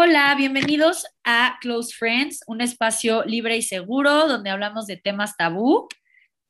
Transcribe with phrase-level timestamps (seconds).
[0.00, 5.88] Hola, bienvenidos a Close Friends, un espacio libre y seguro donde hablamos de temas tabú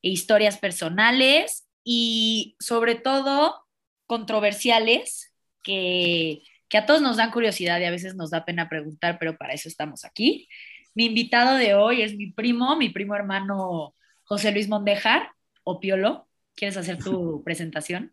[0.02, 3.64] e historias personales y sobre todo
[4.06, 5.32] controversiales
[5.62, 9.38] que, que a todos nos dan curiosidad y a veces nos da pena preguntar, pero
[9.38, 10.46] para eso estamos aquí.
[10.95, 15.33] Mi invitado de hoy es mi primo, mi primo hermano José Luis Mondejar,
[15.65, 16.28] o Piolo.
[16.55, 18.12] ¿Quieres hacer tu presentación?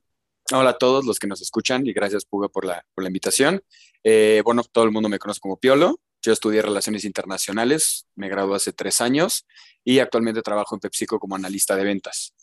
[0.54, 3.64] Hola a todos los que nos escuchan y gracias Puga por la, por la invitación.
[4.04, 6.00] Eh, bueno, todo el mundo me conoce como Piolo.
[6.22, 9.48] Yo estudié Relaciones Internacionales, me gradué hace tres años
[9.84, 12.36] y actualmente trabajo en PepsiCo como analista de ventas.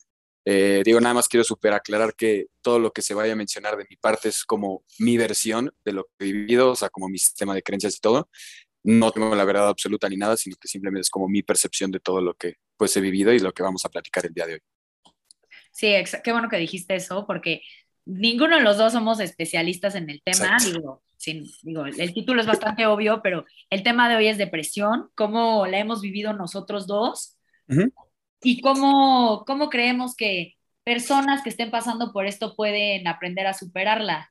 [0.44, 3.76] Eh, digo, nada más quiero super aclarar que todo lo que se vaya a mencionar
[3.76, 7.08] de mi parte es como mi versión de lo que he vivido, o sea, como
[7.08, 8.28] mi sistema de creencias y todo.
[8.82, 12.00] No tengo la verdad absoluta ni nada, sino que simplemente es como mi percepción de
[12.00, 14.54] todo lo que pues he vivido y lo que vamos a platicar el día de
[14.54, 14.60] hoy.
[15.72, 17.62] Sí, qué bueno que dijiste eso, porque
[18.04, 21.02] ninguno de los dos somos especialistas en el tema, digo,
[21.62, 25.78] digo, el título es bastante obvio, pero el tema de hoy es depresión, cómo la
[25.78, 27.38] hemos vivido nosotros dos
[28.42, 34.30] y cómo, cómo creemos que personas que estén pasando por esto pueden aprender a superarla.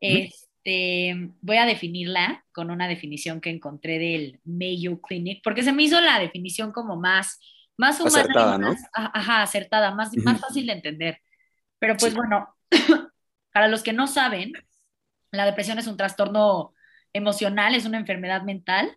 [0.00, 5.82] Este, voy a definirla con una definición que encontré del Mayo Clinic, porque se me
[5.82, 7.40] hizo la definición como más,
[7.76, 8.74] más humana, acertada, ¿no?
[8.92, 11.20] Ajá, acertada, más, más fácil de entender.
[11.78, 12.48] Pero pues bueno,
[13.52, 14.52] para los que no saben,
[15.30, 16.74] la depresión es un trastorno
[17.12, 18.96] emocional, es una enfermedad mental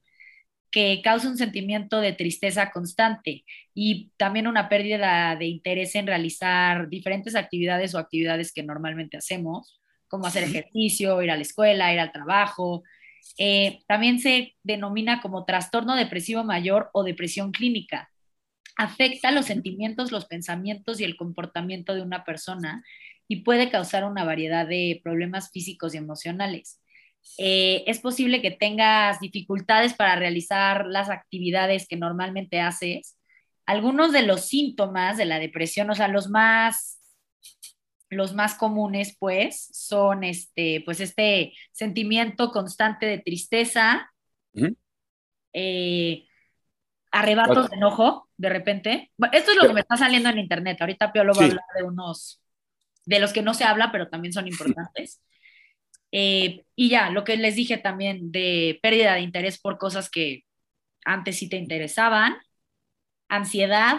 [0.72, 6.90] que causa un sentimiento de tristeza constante y también una pérdida de interés en realizar
[6.90, 12.00] diferentes actividades o actividades que normalmente hacemos, como hacer ejercicio, ir a la escuela, ir
[12.00, 12.84] al trabajo.
[13.38, 18.10] Eh, también se denomina como trastorno depresivo mayor o depresión clínica.
[18.78, 22.84] Afecta los sentimientos, los pensamientos y el comportamiento de una persona
[23.28, 26.82] y puede causar una variedad de problemas físicos y emocionales.
[27.38, 33.18] Eh, es posible que tengas dificultades para realizar las actividades que normalmente haces.
[33.66, 37.00] Algunos de los síntomas de la depresión, o sea, los más,
[38.10, 44.10] los más comunes, pues, son este, pues, este sentimiento constante de tristeza,
[45.54, 46.26] eh,
[47.12, 49.12] arrebatos de enojo, de repente.
[49.34, 50.78] esto es lo que me está saliendo en internet.
[50.80, 52.42] Ahorita Pio lo va a hablar de unos
[53.08, 55.22] de los que no se habla, pero también son importantes.
[56.14, 60.46] Eh, y ya, lo que les dije también de pérdida de interés por cosas que
[61.04, 62.38] antes sí te interesaban,
[63.28, 63.98] ansiedad,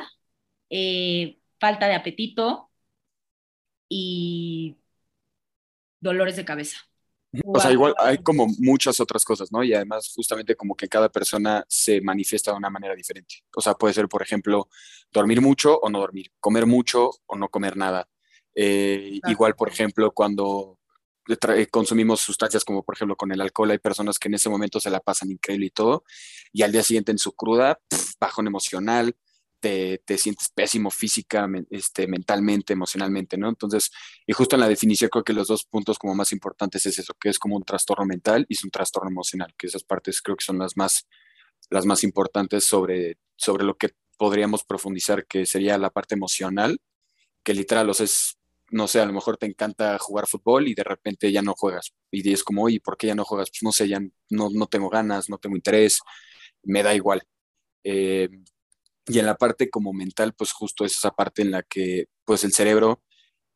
[0.71, 2.71] eh, falta de apetito
[3.91, 4.79] y
[6.01, 6.79] dolores de cabeza.
[7.45, 9.63] O sea, igual hay como muchas otras cosas, ¿no?
[9.63, 13.37] Y además justamente como que cada persona se manifiesta de una manera diferente.
[13.55, 14.71] O sea, puede ser, por ejemplo,
[15.13, 18.09] dormir mucho o no dormir, comer mucho o no comer nada,
[18.61, 20.81] eh, igual, por ejemplo, cuando
[21.29, 24.81] eh, consumimos sustancias como por ejemplo con el alcohol, hay personas que en ese momento
[24.81, 26.03] se la pasan increíble y todo,
[26.53, 27.79] y al día siguiente en su cruda,
[28.19, 29.15] bajón emocional,
[29.61, 33.49] te, te, sientes pésimo física, este, mentalmente, emocionalmente, ¿no?
[33.49, 33.93] Entonces,
[34.27, 37.15] y justo en la definición creo que los dos puntos como más importantes es eso,
[37.21, 40.37] que es como un trastorno mental y es un trastorno emocional, que esas partes creo
[40.37, 41.07] que son las más,
[41.71, 46.81] las más importantes sobre, sobre lo que podríamos profundizar, que sería la parte emocional,
[47.45, 48.38] que literal, o sea, es
[48.71, 51.95] no sé, a lo mejor te encanta jugar fútbol y de repente ya no juegas.
[52.11, 53.51] Y es como, oye, ¿por qué ya no juegas?
[53.51, 56.01] Pues no sé, ya no, no tengo ganas, no tengo interés,
[56.63, 57.23] me da igual.
[57.85, 58.29] Eh,
[59.07, 62.45] y en la parte como mental, pues justo es esa parte en la que pues
[62.45, 63.03] el cerebro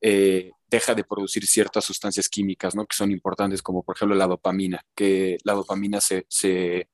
[0.00, 2.86] eh, deja de producir ciertas sustancias químicas, ¿no?
[2.86, 6.88] Que son importantes, como por ejemplo la dopamina, que la dopamina se, se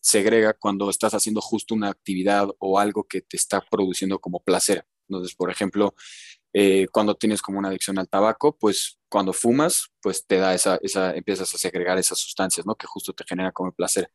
[0.00, 4.84] segrega cuando estás haciendo justo una actividad o algo que te está produciendo como placer.
[5.08, 5.94] Entonces, por ejemplo,
[6.52, 10.78] eh, cuando tienes como una adicción al tabaco, pues cuando fumas, pues te da esa,
[10.82, 12.74] esa, empiezas a segregar esas sustancias, ¿no?
[12.74, 14.10] Que justo te genera como placer.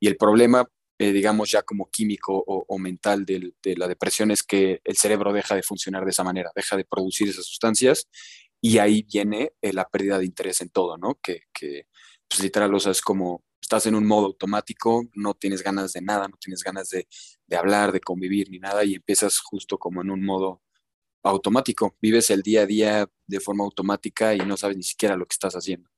[0.00, 0.66] Y el problema,
[0.98, 5.54] eh, digamos, ya como químico o, mental de, la depresión es que el cerebro deja
[5.54, 8.08] de funcionar de esa manera, deja de producir esas sustancias
[8.60, 11.18] y ahí viene eh, la pérdida de interés en todo, ¿no?
[11.22, 11.86] Que, que
[12.28, 16.02] pues literal, o sea, es como estás en un modo automático, no tienes ganas de
[16.02, 17.08] nada, no tienes ganas de,
[17.46, 20.62] de hablar, de convivir ni nada y empiezas justo como en un modo
[21.24, 25.26] automático, vives el día a día de forma automática y no sabes ni siquiera lo
[25.26, 25.90] que estás haciendo.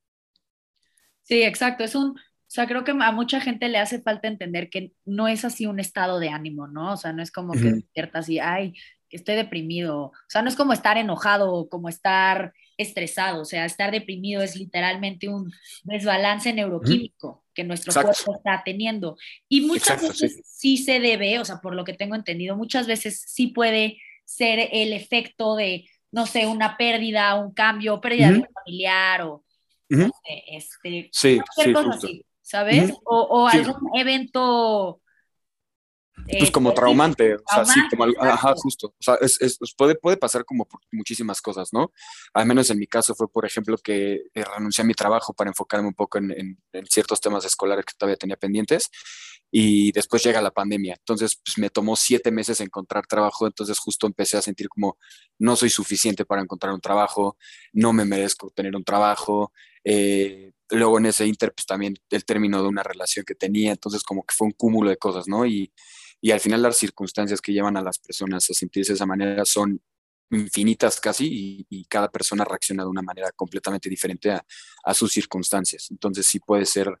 [1.23, 4.69] Sí, exacto, es un, o sea, creo que a mucha gente le hace falta entender
[4.69, 6.93] que no es así un estado de ánimo, ¿no?
[6.93, 8.73] O sea, no es como que despiertas y, ay,
[9.09, 9.97] que estoy deprimido.
[10.03, 13.41] O sea, no es como estar enojado o como estar estresado.
[13.41, 15.51] O sea, estar deprimido es literalmente un
[15.83, 19.17] desbalance neuroquímico que nuestro cuerpo está teniendo.
[19.49, 20.77] Y muchas veces sí.
[20.77, 23.97] se debe, o sea, por lo que tengo entendido, muchas veces sí puede
[24.27, 29.43] ser el efecto de, no sé, una pérdida, un cambio, pérdida de un familiar o
[29.89, 32.93] no sé, este, sí, sí, ¿sabes?
[33.05, 35.01] o, algún evento...
[36.27, 39.73] Eh, pues como traumante, o sea, sí, como, ajá, justo, o sea, es, es, pues
[39.75, 41.93] puede, puede pasar como por muchísimas cosas, ¿no?
[42.33, 45.51] Al menos en mi caso fue, por ejemplo, que eh, renuncié a mi trabajo para
[45.51, 48.89] enfocarme un poco en, en, en, ciertos temas escolares que todavía tenía pendientes
[49.51, 50.95] y después llega la pandemia.
[50.99, 54.97] Entonces, pues me tomó siete meses encontrar trabajo, entonces justo empecé a sentir como
[55.39, 57.37] no soy suficiente para encontrar un trabajo,
[57.73, 59.51] no me merezco tener un trabajo.
[59.83, 64.03] Eh, luego en ese inter, pues también el término de una relación que tenía, entonces
[64.03, 65.45] como que fue un cúmulo de cosas, ¿no?
[65.45, 65.71] Y,
[66.21, 69.45] y al final las circunstancias que llevan a las personas a sentirse de esa manera
[69.45, 69.81] son
[70.31, 74.45] infinitas casi y, cada persona reacciona de una manera completamente diferente a,
[74.83, 75.87] a sus circunstancias.
[75.89, 76.99] Entonces sí puede ser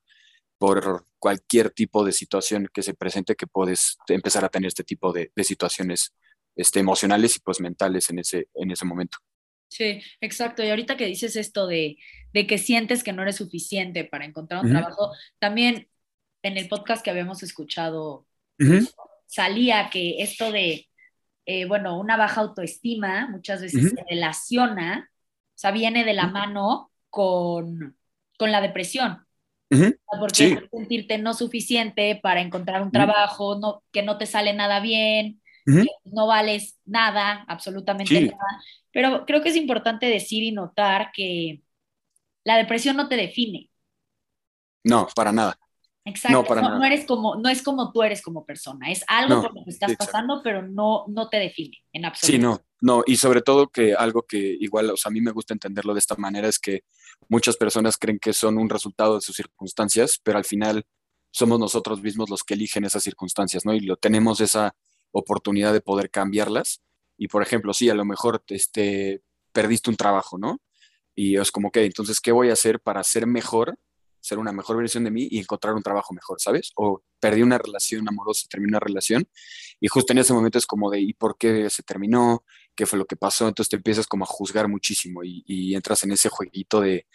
[0.57, 5.11] por cualquier tipo de situación que se presente que puedes empezar a tener este tipo
[5.13, 6.13] de, situaciones
[6.55, 9.17] este, emocionales y pues mentales en ese, en ese momento.
[9.69, 10.63] Sí, exacto.
[10.63, 11.97] Y ahorita que dices esto de,
[12.33, 15.89] que sientes que no eres suficiente para encontrar un trabajo, también
[16.43, 18.25] en el podcast que habíamos escuchado
[19.27, 20.87] salía que esto de,
[21.45, 26.91] eh, bueno, una baja autoestima muchas veces se relaciona, o sea, viene de la mano
[27.09, 27.97] con,
[28.37, 29.26] con la depresión.
[29.69, 35.41] Porque sentirte no suficiente para encontrar un trabajo, no, que no te sale nada bien,
[35.65, 38.37] que no vales nada, absolutamente nada.
[38.91, 41.61] Pero creo que es importante decir y notar que
[42.43, 43.69] la depresión no te define.
[44.83, 45.57] No, para nada.
[46.05, 49.65] Exacto, no, eres como, no es como tú eres como persona, es algo por lo
[49.65, 52.37] que estás pasando, pero no, no te define en absoluto.
[52.37, 55.93] Sí, no, no, y sobre todo que algo que igual, a mí me gusta entenderlo
[55.93, 56.83] de esta manera es que
[57.27, 60.85] muchas personas creen que son un resultado de sus circunstancias, pero al final
[61.31, 63.73] somos nosotros mismos los que eligen esas circunstancias, ¿no?
[63.73, 64.75] Y lo, tenemos esa
[65.11, 66.81] oportunidad de poder cambiarlas.
[67.17, 69.21] Y por ejemplo, sí, a lo mejor este,
[69.51, 70.59] perdiste un trabajo, ¿no?
[71.15, 73.77] Y es como, que, entonces, ¿qué voy a hacer para ser mejor
[74.27, 76.71] ser una mejor versión de mí y encontrar un trabajo mejor, ¿sabes?
[76.75, 79.27] O perdí una relación amorosa, terminé una relación
[79.79, 82.43] y justo en ese momento es como de, ¿y por qué se terminó?
[82.77, 83.47] ¿Qué fue lo que pasó?
[83.47, 87.07] Entonces te empiezas como a juzgar muchísimo y, entras en ese jueguito de,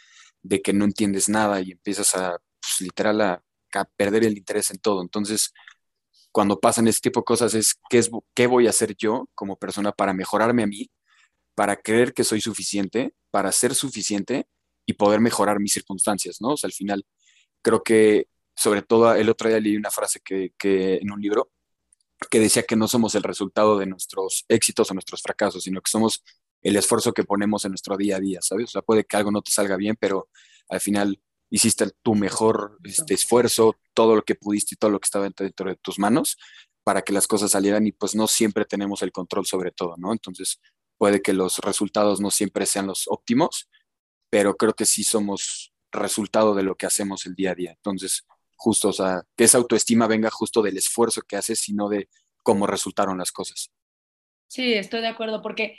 [0.63, 3.43] que no entiendes nada y empiezas a, pues, literal, a,
[3.97, 5.01] perder el interés en todo.
[5.03, 5.55] Entonces,
[6.33, 9.57] cuando pasan este tipo de cosas es ¿qué, es, ¿qué voy a hacer yo como
[9.57, 10.91] persona para mejorarme a mí?
[11.55, 14.49] Para creer que soy suficiente, para ser suficiente
[14.85, 16.51] y poder mejorar mis circunstancias, ¿no?
[16.51, 17.07] O sea, al final
[17.63, 21.51] creo que sobre todo el otro día leí una frase que, que en un libro
[22.31, 25.91] que decía que no somos el resultado de nuestros éxitos o nuestros fracasos, sino que
[25.91, 26.23] somos
[26.63, 28.67] el esfuerzo que ponemos en nuestro día a día, ¿sabes?
[28.67, 30.29] O sea, puede que algo no te salga bien, pero
[30.69, 31.21] al final
[31.51, 35.69] hiciste tu mejor este, esfuerzo, todo lo que pudiste y todo lo que estaba dentro
[35.69, 36.37] de tus manos
[36.85, 40.13] para que las cosas salieran y pues no siempre tenemos el control sobre todo, ¿no?
[40.13, 40.61] Entonces
[40.99, 43.69] puede que los resultados no siempre sean los óptimos,
[44.31, 47.73] pero creo que sí somos resultado de lo que hacemos el día a día.
[47.73, 48.25] Entonces,
[48.63, 52.09] justo, o sea, que esa autoestima venga justo del esfuerzo que haces, sino de
[52.45, 53.73] cómo resultaron las cosas.
[54.47, 55.79] Sí, estoy de acuerdo, porque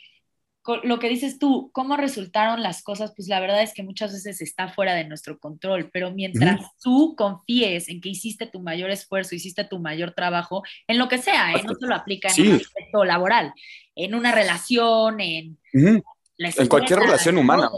[0.84, 4.42] lo que dices tú, cómo resultaron las cosas, pues la verdad es que muchas veces
[4.42, 9.36] está fuera de nuestro control, pero mientras tú confíes en que hiciste tu mayor esfuerzo,
[9.36, 11.64] hiciste tu mayor trabajo, en lo que sea, ¿eh?
[11.66, 13.54] no solo aplica en un aspecto laboral,
[13.96, 15.58] en una relación, en,
[16.38, 17.70] en cualquier relación humana.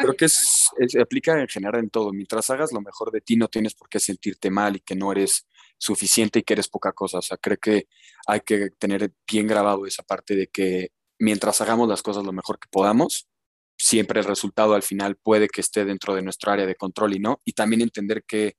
[0.00, 2.12] Creo que se aplica en general en todo.
[2.12, 5.12] Mientras hagas lo mejor de ti, no tienes por qué sentirte mal y que no
[5.12, 5.46] eres
[5.78, 7.18] suficiente y que eres poca cosa.
[7.18, 7.88] O sea, creo que
[8.26, 12.58] hay que tener bien grabado esa parte de que mientras hagamos las cosas lo mejor
[12.58, 13.28] que podamos,
[13.76, 17.18] siempre el resultado al final puede que esté dentro de nuestro área de control y
[17.18, 17.40] no.
[17.44, 18.56] Y también entender que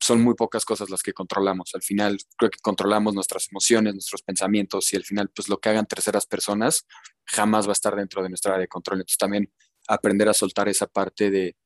[0.00, 1.70] son muy pocas cosas las que controlamos.
[1.74, 5.68] Al final creo que controlamos nuestras emociones, nuestros pensamientos y al final pues lo que
[5.68, 6.86] hagan terceras personas
[7.24, 8.98] jamás va a estar dentro de nuestra área de control.
[8.98, 9.52] Entonces también
[9.86, 11.56] aprender a soltar esa parte de,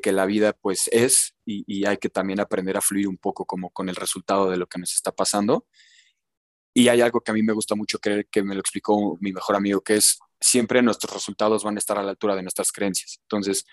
[0.00, 3.70] que la vida pues es y, hay que también aprender a fluir un poco como
[3.70, 5.66] con el resultado de lo que nos está pasando.
[6.72, 9.32] Y hay algo que a mí me gusta mucho creer que me lo explicó mi
[9.32, 12.72] mejor amigo, que es siempre nuestros resultados van a estar a la altura de nuestras
[12.72, 13.18] creencias.
[13.22, 13.64] Entonces,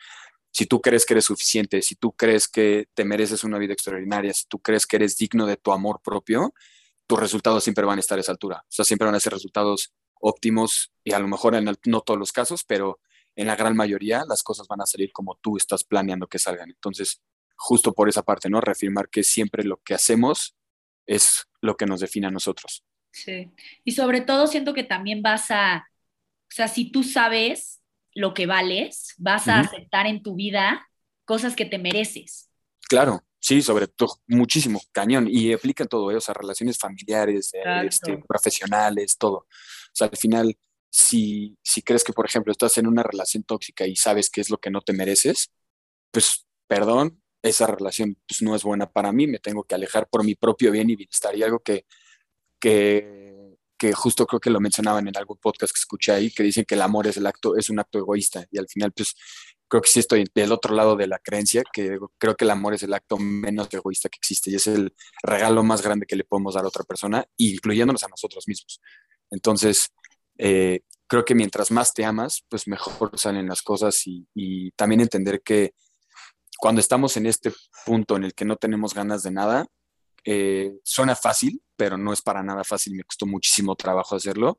[0.52, 4.34] si tú crees que eres suficiente, si tú crees que te mereces una vida extraordinaria,
[4.34, 6.54] si tú crees que eres digno de tu amor propio,
[7.08, 8.64] tus resultados siempre van a estar a esa altura.
[8.64, 12.20] O sea, siempre van a ser resultados óptimos y a lo mejor en no todos
[12.20, 13.00] los casos, pero
[13.36, 16.70] en la gran mayoría las cosas van a salir como tú estás planeando que salgan.
[16.70, 17.22] Entonces,
[17.56, 18.60] justo por esa parte, ¿no?
[18.62, 20.56] Reafirmar que siempre lo que hacemos
[21.06, 22.84] es lo que nos define a nosotros.
[23.12, 23.52] Sí.
[23.84, 27.81] Y sobre todo siento que también vas a, o sea, si tú sabes
[28.14, 30.88] lo que vales, vas a aceptar en tu vida
[31.26, 32.50] cosas que te mereces.
[32.90, 36.16] Claro, sí, sobre todo muchísimo, cañón, y aplica todo, ¿eh?
[36.16, 39.38] o sea, relaciones familiares, eh, este, profesionales, todo.
[39.38, 40.58] O sea, al final,
[40.90, 44.50] si, si crees que, por ejemplo, estás en una relación tóxica y sabes qué es
[44.50, 45.52] lo que no te mereces,
[46.12, 50.24] pues perdón, esa relación pues, no es buena para mí, me tengo que alejar por
[50.24, 51.36] mi propio bien y bienestar.
[51.36, 51.86] Y algo que,
[52.60, 53.31] que,
[53.82, 56.76] que justo creo que lo mencionaban en algún podcast que escuché ahí, que dicen que
[56.76, 58.46] el amor es, el acto, es un acto egoísta.
[58.52, 59.16] Y al final, pues
[59.68, 62.76] creo que sí estoy del otro lado de la creencia, que creo que el amor
[62.76, 66.26] es el acto menos egoísta que existe y es el regalo más grande que le
[66.26, 68.80] podemos dar a otra persona, incluyéndonos a nosotros mismos.
[69.32, 69.90] Entonces,
[70.38, 75.02] eh, creo que mientras más te amas, pues mejor salen las cosas y, y, también
[75.02, 75.74] entender que
[76.60, 77.52] cuando estamos en este
[77.84, 79.66] punto en el que no tenemos ganas de nada,
[80.24, 84.58] eh, suena fácil, pero no es para nada fácil, me costó muchísimo trabajo hacerlo,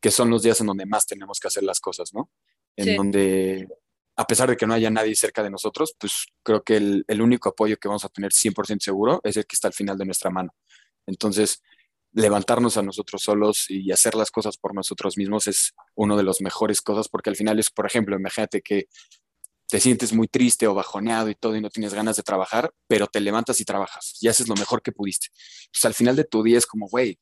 [0.00, 2.30] que son los días en donde más tenemos que hacer las cosas, ¿no?
[2.76, 2.94] En sí.
[2.96, 3.68] donde
[4.16, 7.22] a pesar de que no haya nadie cerca de nosotros, pues creo que el, el,
[7.22, 10.04] único apoyo que vamos a tener 100% seguro es el que está al final de
[10.04, 10.54] nuestra mano.
[11.06, 11.62] Entonces,
[12.12, 16.40] levantarnos a nosotros solos y hacer las cosas por nosotros mismos es una de las
[16.40, 18.86] mejores cosas, porque al final es, por ejemplo, imagínate que
[19.72, 23.06] te sientes muy triste o bajoneado y todo y no tienes ganas de trabajar, pero
[23.06, 25.28] te levantas y trabajas y haces lo mejor que pudiste.
[25.72, 27.18] Pues al final de tu día es como, güey,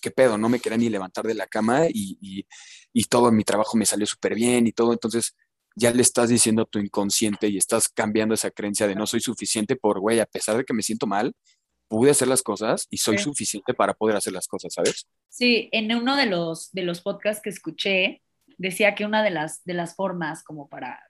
[0.00, 2.46] qué pedo, no me quería ni levantar de la cama y, y,
[2.94, 4.94] y todo mi trabajo me salió súper bien y todo.
[4.94, 5.36] Entonces,
[5.76, 9.20] ya le estás diciendo a tu inconsciente y estás cambiando esa creencia de no soy
[9.20, 11.34] suficiente por, güey, a pesar de que me siento mal,
[11.88, 13.24] pude hacer las cosas y soy sí.
[13.24, 15.06] suficiente para poder hacer las cosas, ¿sabes?
[15.28, 18.22] Sí, en uno de los, de los podcasts que escuché,
[18.56, 21.02] decía que una de las, de las formas como para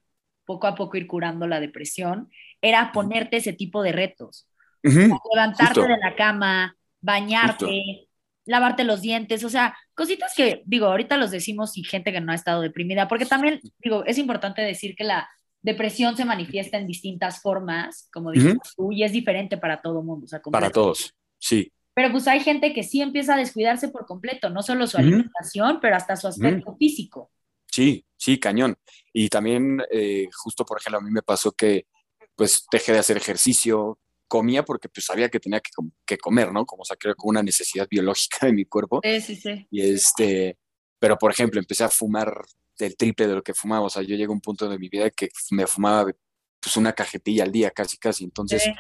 [0.44, 4.48] poco a poco ir curando la depresión era ponerte ese tipo de retos.
[4.82, 5.20] Uh -huh.
[5.34, 5.92] Levantarte Justo.
[5.92, 8.14] de la cama, bañarte, Justo
[8.46, 12.32] lavarte los dientes, o sea, cositas que, digo, ahorita los decimos y gente que no
[12.32, 15.28] ha estado deprimida, porque también, digo, es importante decir que la
[15.62, 18.74] depresión se manifiesta en distintas formas, como dices uh -huh.
[18.76, 20.26] tú, y es diferente para todo mundo.
[20.26, 21.72] O sea, para todos, sí.
[21.94, 25.68] Pero pues hay gente que sí empieza a descuidarse por completo, no solo su alimentación,
[25.68, 25.80] uh -huh.
[25.80, 27.30] pero hasta su aspecto físico.
[27.74, 28.76] Sí, sí, cañón.
[29.12, 31.88] Y también, eh, justo por ejemplo, a mí me pasó que
[32.36, 35.70] pues dejé de hacer ejercicio, comía porque pues sabía que tenía que,
[36.06, 36.66] que comer, ¿no?
[36.66, 39.00] Como o sea, creo que una necesidad biológica de mi cuerpo.
[39.02, 39.66] Sí, sí, sí.
[39.72, 40.56] Y este,
[41.00, 42.44] pero por ejemplo, empecé a fumar
[42.78, 43.86] el triple de lo que fumaba.
[43.86, 46.12] O sea, yo llegué a un punto de mi vida que me fumaba
[46.60, 48.22] pues una cajetilla al día, casi, casi.
[48.22, 48.70] Entonces, sí.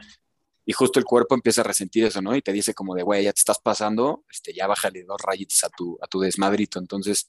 [0.66, 2.36] y justo el cuerpo empieza a resentir eso, ¿no?
[2.36, 5.64] Y te dice como de, güey, ya te estás pasando, este, ya bájale dos rayitas
[5.64, 6.78] a tu, a tu desmadrito.
[6.78, 7.28] Entonces,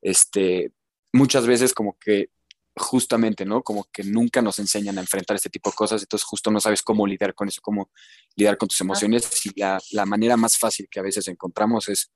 [0.00, 0.72] este,
[1.12, 2.30] muchas veces como que
[2.76, 3.62] justamente, ¿no?
[3.62, 6.82] Como que nunca nos enseñan a enfrentar este tipo de cosas, entonces justo no sabes
[6.82, 7.90] cómo lidiar con eso, cómo
[8.36, 9.28] lidiar con tus emociones.
[9.46, 12.10] Y la, la manera más fácil que a veces encontramos es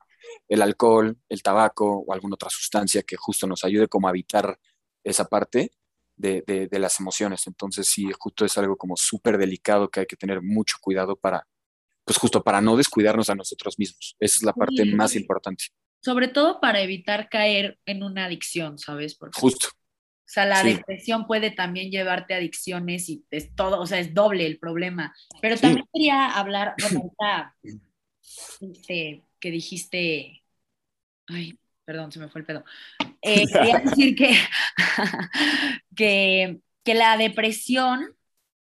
[0.49, 4.59] el alcohol, el tabaco o alguna otra sustancia que justo nos ayude como a evitar
[5.03, 5.73] esa parte
[6.17, 7.47] de, de, de las emociones.
[7.47, 11.47] Entonces sí, justo es algo como súper delicado que hay que tener mucho cuidado para,
[12.05, 14.17] pues justo para no descuidarnos a nosotros mismos.
[14.19, 14.95] Esa es la parte sí.
[14.95, 15.67] más importante.
[16.05, 19.15] Sobre todo para evitar caer en una adicción, ¿sabes?
[19.15, 19.69] Porque justo.
[19.69, 20.75] O sea, la sí.
[20.75, 25.15] depresión puede también llevarte a adicciones y es todo, o sea, es doble el problema.
[25.41, 25.63] Pero sí.
[25.63, 27.57] también quería hablar, bueno, ahorita,
[28.61, 30.43] este, que dijiste,
[31.29, 32.65] ay, perdón, se me fue el pedo.
[33.23, 34.37] Eh, quería decir que,
[35.97, 38.15] que, que la depresión,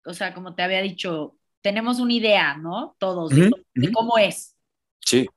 [0.06, 2.96] o sea, como te había dicho, tenemos una idea, ¿no?
[2.98, 3.64] Todos, de, uh -huh.
[3.74, 4.56] de cómo es.
[5.00, 5.28] Sí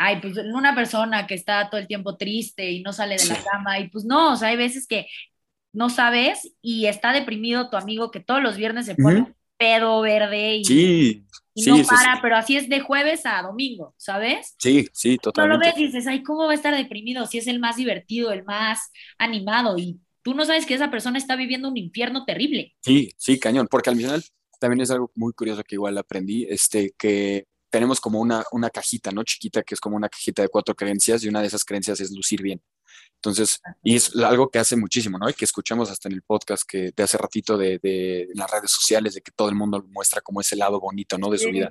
[0.00, 3.44] ay, pues una persona que está todo el tiempo triste y no sale de la
[3.44, 5.06] cama, y pues no, o sea, hay veces que
[5.72, 9.34] no sabes y está deprimido tu amigo que todos los viernes se pone uh -huh.
[9.58, 13.42] pedo verde y, sí, y sí, no sí, para, pero así es de jueves a
[13.42, 14.54] domingo, ¿sabes?
[14.58, 15.58] Sí, sí, totalmente.
[15.58, 17.76] No lo ves y dices, ay, ¿cómo va a estar deprimido si es el más
[17.76, 19.76] divertido, el más animado?
[19.76, 22.74] Y tú no sabes que esa persona está viviendo un infierno terrible.
[22.80, 24.24] Sí, sí, cañón, porque al final
[24.58, 29.10] también es algo muy curioso que igual aprendí, este, que tenemos como una, una cajita,
[29.12, 29.22] ¿no?
[29.22, 32.10] Chiquita, que es como una cajita de cuatro creencias y una de esas creencias es
[32.10, 32.60] lucir bien.
[33.14, 35.28] Entonces, y es algo que hace muchísimo, ¿no?
[35.28, 38.50] Y que escuchamos hasta en el podcast que de hace ratito de, de en las
[38.50, 41.30] redes sociales, de que todo el mundo muestra como ese lado bonito, ¿no?
[41.30, 41.52] De su sí.
[41.52, 41.70] vida.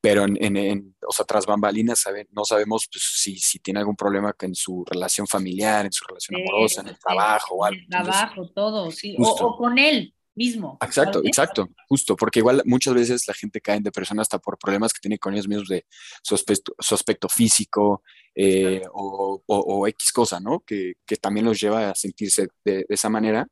[0.00, 2.26] Pero en, en, en, o sea, tras bambalinas, ¿sabe?
[2.32, 6.36] no sabemos pues, si, si tiene algún problema en su relación familiar, en su relación
[6.36, 7.76] sí, amorosa, en el trabajo o algo.
[7.78, 9.16] En el trabajo, Entonces, todo, sí.
[9.20, 10.78] O, o, con él mismo.
[10.80, 14.92] Exacto, exacto, justo, porque igual muchas veces la gente cae en depresión hasta por problemas
[14.92, 15.86] que tiene con ellos mismos de
[16.22, 18.02] su aspecto, su aspecto físico
[18.34, 20.60] eh, o, o, o, X cosa, ¿no?
[20.60, 23.46] Que, que, también los lleva a sentirse de, de, esa manera.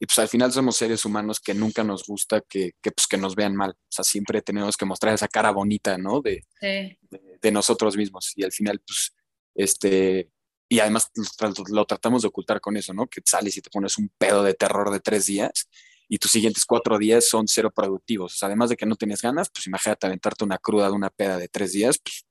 [0.00, 3.16] Y pues al final somos seres humanos que nunca nos gusta que, que, pues, que
[3.16, 3.70] nos vean mal.
[3.70, 6.20] O sea, siempre tenemos que mostrar esa cara bonita, ¿no?
[6.20, 6.98] De, sí.
[7.10, 8.32] de, de nosotros mismos.
[8.34, 9.14] Y al final, pues,
[9.54, 10.30] este,
[10.68, 13.06] y además lo, lo, tratamos de ocultar con eso, ¿no?
[13.06, 15.68] Que sales y te pones un pedo de terror de tres días
[16.14, 18.34] y tus siguientes cuatro días son cero productivos.
[18.34, 21.10] O sea, además de que no tienes ganas, pues imagínate aventarte una cruda de una
[21.10, 22.24] peda de tres días, pues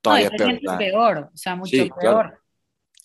[0.00, 0.78] todavía no, peor.
[0.78, 2.00] peor, o sea, mucho sí, peor.
[2.00, 2.38] Claro.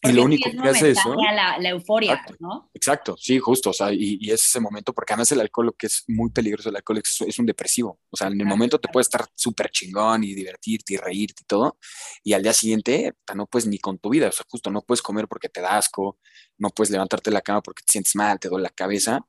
[0.03, 1.13] y lo único que hace eso.
[1.15, 2.71] La, la euforia, ¿no?
[2.73, 3.71] Exacto, sí, justo.
[3.71, 6.29] O sea, y, y, es ese momento, porque además el alcohol, lo que es muy
[6.29, 7.99] peligroso, el alcohol es, un depresivo.
[8.09, 11.45] O sea, en el momento te puede estar súper chingón y divertirte y reírte y
[11.45, 11.77] todo.
[12.23, 14.29] Y al día siguiente, no puedes ni con tu vida.
[14.29, 16.17] O sea, justo no puedes comer porque te da asco,
[16.57, 19.25] no puedes levantarte de la cama porque te sientes mal, te duele la cabeza.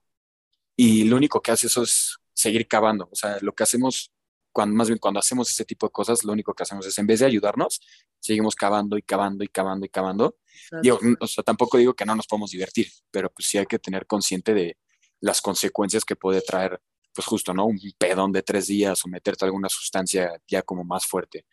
[0.82, 3.06] Y lo único que hace eso es seguir cavando.
[3.12, 4.14] O sea, lo que hacemos
[4.50, 7.06] cuando, más bien cuando hacemos ese tipo de cosas, lo único que hacemos es, en
[7.06, 7.82] vez de ayudarnos,
[8.18, 10.38] seguimos cavando y cavando y cavando y cavando.
[10.82, 13.78] Yo, o sea, tampoco digo que no nos podemos divertir, pero pues sí hay que
[13.78, 14.78] tener consciente de
[15.20, 16.80] las consecuencias que puede traer,
[17.12, 17.66] pues justo, ¿no?
[17.66, 21.44] Un pedón de tres días o meterte alguna sustancia ya como más fuerte.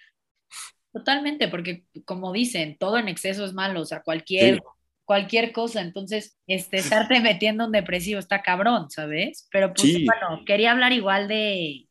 [0.94, 4.64] Totalmente, porque como dicen, todo en exceso es malo, o sea, cualquier,
[5.08, 9.48] cualquier cosa, entonces, este, estarte metiendo un depresivo está cabrón, ¿sabes?
[9.54, 11.88] Pero pues bueno, quería hablar igual de,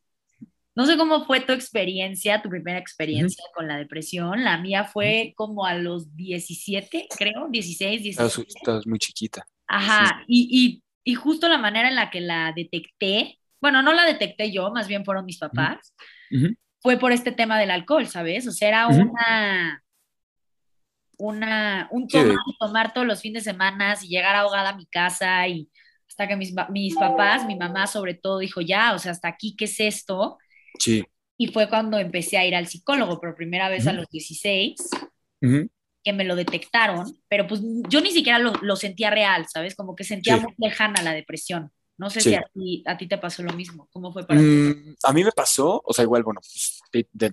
[0.75, 4.45] no sé cómo fue tu experiencia, tu primera experiencia con la depresión.
[4.45, 8.49] La mía fue como a los 17, creo, 16, 17.
[8.55, 9.47] Estás muy chiquita.
[9.67, 10.83] Ajá, y,
[11.15, 15.07] justo la manera en la que la detecté, bueno, no la detecté yo, más bien
[15.07, 15.95] fueron mis papás,
[16.81, 18.47] fue por este tema del alcohol, ¿sabes?
[18.47, 19.83] O sea, era una,
[21.19, 25.47] una, un tomar, tomar todos los fines de semana y llegar ahogada a mi casa
[25.49, 25.71] y
[26.09, 29.55] hasta que mis, mis papás, mi mamá sobre todo, dijo, ya, o sea, hasta aquí,
[29.57, 30.39] ¿qué es esto?
[30.79, 31.05] Sí.
[31.37, 34.77] Y fue cuando empecé a ir al psicólogo por primera vez a los 16,
[36.03, 39.75] que me lo detectaron, pero pues yo ni siquiera lo, sentía real, ¿sabes?
[39.75, 41.71] Como que sentía muy lejana la depresión.
[41.99, 43.89] No sé si a ti, a ti, te pasó lo mismo.
[43.91, 44.47] ¿Cómo fue para ti?
[44.47, 46.76] Mm, a mí me pasó, o sea, igual, bueno, pues,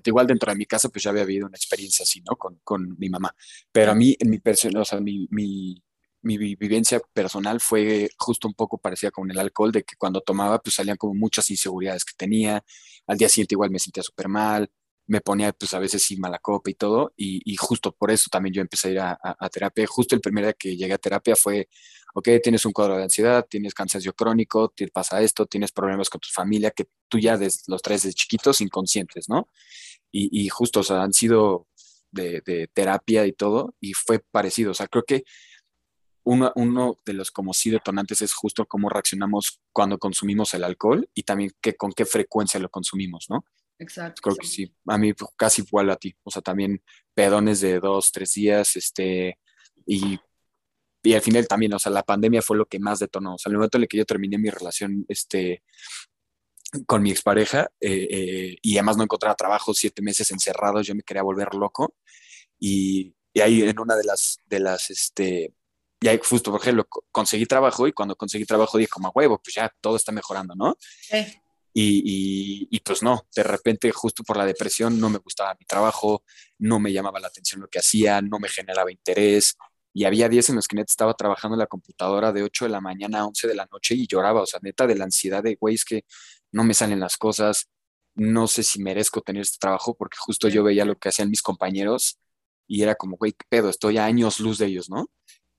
[0.06, 2.36] igual dentro de mi casa, pues ya había habido una experiencia así, ¿no?
[2.36, 3.36] Con, con mi mamá.
[3.72, 5.82] Pero a mí, en mi persona, o sea, mi, mi,
[6.22, 10.60] mi vivencia personal fue justo un poco parecida con el alcohol, de que cuando tomaba,
[10.60, 12.64] pues salían como muchas inseguridades que tenía.
[13.08, 14.70] Al día siguiente igual me sentía súper mal,
[15.08, 18.54] me ponía pues a veces sin mala copa y todo, y, justo por eso también
[18.54, 19.86] yo empecé a ir a, terapia.
[19.88, 21.68] Justo el primer día que llegué a terapia fue,
[22.14, 26.22] ok, tienes un cuadro de ansiedad, tienes cansancio crónico, te pasa esto, tienes problemas con
[26.22, 29.50] tu familia, que tú ya desde los tres de chiquitos inconscientes, ¿no?
[30.12, 31.68] Y, justo, o sea, han sido
[32.12, 35.24] de, terapia y todo, y fue parecido, o sea, creo que
[36.24, 41.24] uno, de los como sí detonantes es justo cómo reaccionamos cuando consumimos el alcohol y
[41.24, 43.44] también que, con qué frecuencia lo consumimos, ¿no?
[43.80, 44.22] Exacto.
[44.22, 44.74] Creo que sí.
[44.88, 46.16] A mí casi igual a ti.
[46.24, 46.82] O sea, también
[47.14, 49.40] pedones de dos, tres días, este,
[49.86, 50.20] y,
[51.04, 53.36] y al final también, o sea, la pandemia fue lo que más detonó.
[53.36, 55.64] O sea, el momento en el que yo terminé mi relación, este,
[56.86, 61.04] con mi expareja, eh, eh, y además no encontraba trabajo, siete meses encerrados, yo me
[61.04, 61.96] quería volver loco.
[62.60, 65.54] Y, y ahí en una de las, de las, este,
[66.00, 69.56] y ahí justo, por ejemplo, conseguí trabajo y cuando conseguí trabajo dije como, huevo, pues
[69.56, 70.78] ya todo está mejorando, ¿no?
[70.80, 71.42] Sí.
[71.76, 76.24] Y, y, pues no, de repente justo por la depresión no me gustaba mi trabajo,
[76.60, 79.56] no me llamaba la atención lo que hacía, no me generaba interés.
[79.92, 82.72] Y había días en los que neta estaba trabajando en la computadora de 8 de
[82.72, 85.42] la mañana a 11 de la noche y lloraba, o sea, neta de la ansiedad
[85.42, 86.06] de, güey, es que
[86.52, 87.70] no me salen las cosas,
[88.16, 91.42] no sé si merezco tener este trabajo porque justo yo veía lo que hacían mis
[91.42, 92.20] compañeros
[92.68, 95.08] y era como, güey, qué pedo, estoy a años luz de ellos, ¿no?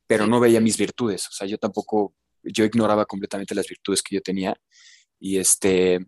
[0.07, 4.17] pero no veía mis virtudes, o sea, yo tampoco, yo ignoraba completamente las virtudes que
[4.17, 4.55] yo tenía
[5.25, 6.07] y este,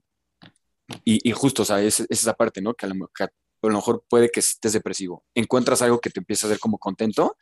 [1.02, 2.74] y, justo, o sea, es, esa parte, ¿no?
[2.74, 6.60] Que a, lo, mejor puede que estés depresivo, encuentras algo que te empieza a hacer
[6.60, 7.38] como contento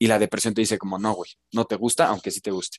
[0.00, 2.78] y la depresión te dice como, no, güey, no te gusta, aunque sí te guste.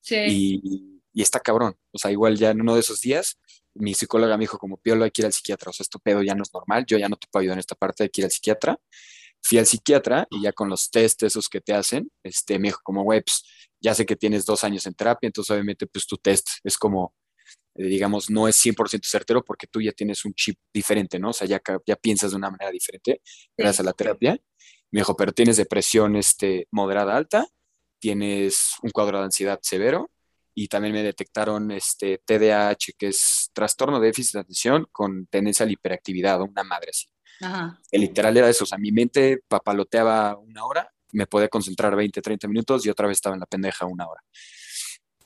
[0.00, 0.16] Sí.
[0.28, 3.38] Y, y está cabrón, o sea, igual ya en uno de esos días,
[3.74, 6.20] mi psicóloga me dijo como, Piolo, hay que ir al psiquiatra, o sea, esto pedo
[6.20, 8.22] ya no es normal, yo ya no te puedo ayudar en esta parte, hay que
[8.22, 8.76] ir al psiquiatra
[9.44, 12.80] fui al psiquiatra y ya con los test esos que te hacen, este, me dijo
[12.82, 13.44] como, güey, pues,
[13.78, 17.14] ya sé que tienes dos años en terapia, entonces obviamente pues tu test es como,
[17.74, 21.30] digamos, no es 100% certero porque tú ya tienes un chip diferente, ¿no?
[21.30, 23.20] O sea, ya, ya piensas de una manera diferente
[23.56, 24.38] gracias a la terapia.
[24.90, 27.46] Me dijo, pero tienes depresión este, moderada alta,
[27.98, 30.10] tienes un cuadro de ansiedad severo
[30.54, 35.64] y también me detectaron este TDAH, que es trastorno de déficit de atención con tendencia
[35.64, 37.08] a la hiperactividad, una madre así.
[37.40, 37.80] Ajá.
[37.90, 42.22] El literal era eso, o sea, mi mente papaloteaba una hora, me podía concentrar 20,
[42.22, 44.20] 30 minutos y otra vez estaba en la pendeja una hora.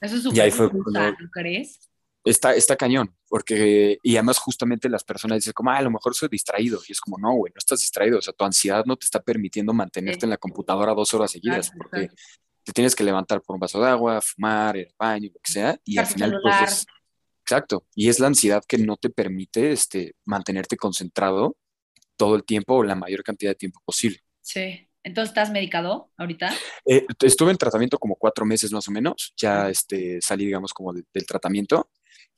[0.00, 1.87] Eso es súper ¿no crees?
[2.24, 6.14] Está, está cañón, porque, y además justamente las personas dicen como, ah, a lo mejor
[6.14, 8.96] soy distraído, y es como, no, güey, no estás distraído, o sea, tu ansiedad no
[8.96, 12.10] te está permitiendo mantenerte en la computadora dos horas seguidas, porque
[12.64, 15.52] te tienes que levantar por un vaso de agua, fumar, ir al baño, lo que
[15.52, 16.86] sea, y al final, pues,
[17.42, 21.56] exacto, y es la ansiedad que no te permite este, mantenerte concentrado
[22.16, 24.20] todo el tiempo o la mayor cantidad de tiempo posible.
[24.42, 24.84] Sí.
[25.04, 26.52] Entonces, ¿estás medicado ahorita?
[26.84, 29.32] Eh, estuve en tratamiento como cuatro meses más o menos.
[29.36, 31.88] Ya este, salí, digamos, como del tratamiento.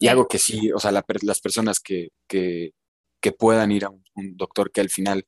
[0.00, 2.72] Y algo que sí, o sea, las personas que, que,
[3.20, 4.02] que, puedan ir a un,
[4.34, 5.26] doctor que al final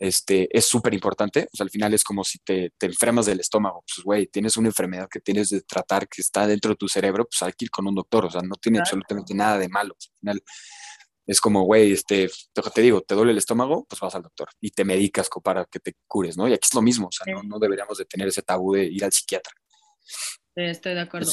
[0.00, 1.48] este, es súper importante.
[1.52, 3.84] O sea, al final es como si te, te enfermas del estómago.
[3.86, 7.26] Pues, güey, tienes una enfermedad que tienes de tratar que está dentro de tu cerebro,
[7.26, 8.24] pues hay que ir con un doctor.
[8.24, 9.94] O sea, no tiene absolutamente nada de malo.
[9.94, 10.42] Al final
[11.24, 12.28] es como, güey, este,
[12.74, 15.78] te digo, te duele el estómago, pues vas al doctor y te medicas para que
[15.78, 16.48] te cures, ¿no?
[16.48, 17.06] Y aquí es lo mismo.
[17.06, 19.54] O sea, no, no, deberíamos de tener ese tabú de ir al psiquiatra.
[20.56, 21.30] estoy de acuerdo.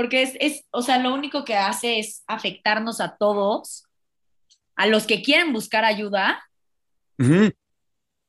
[0.00, 3.84] Porque es, es, o sea, lo único que hace es afectarnos a todos,
[4.74, 6.42] a los que quieren buscar ayuda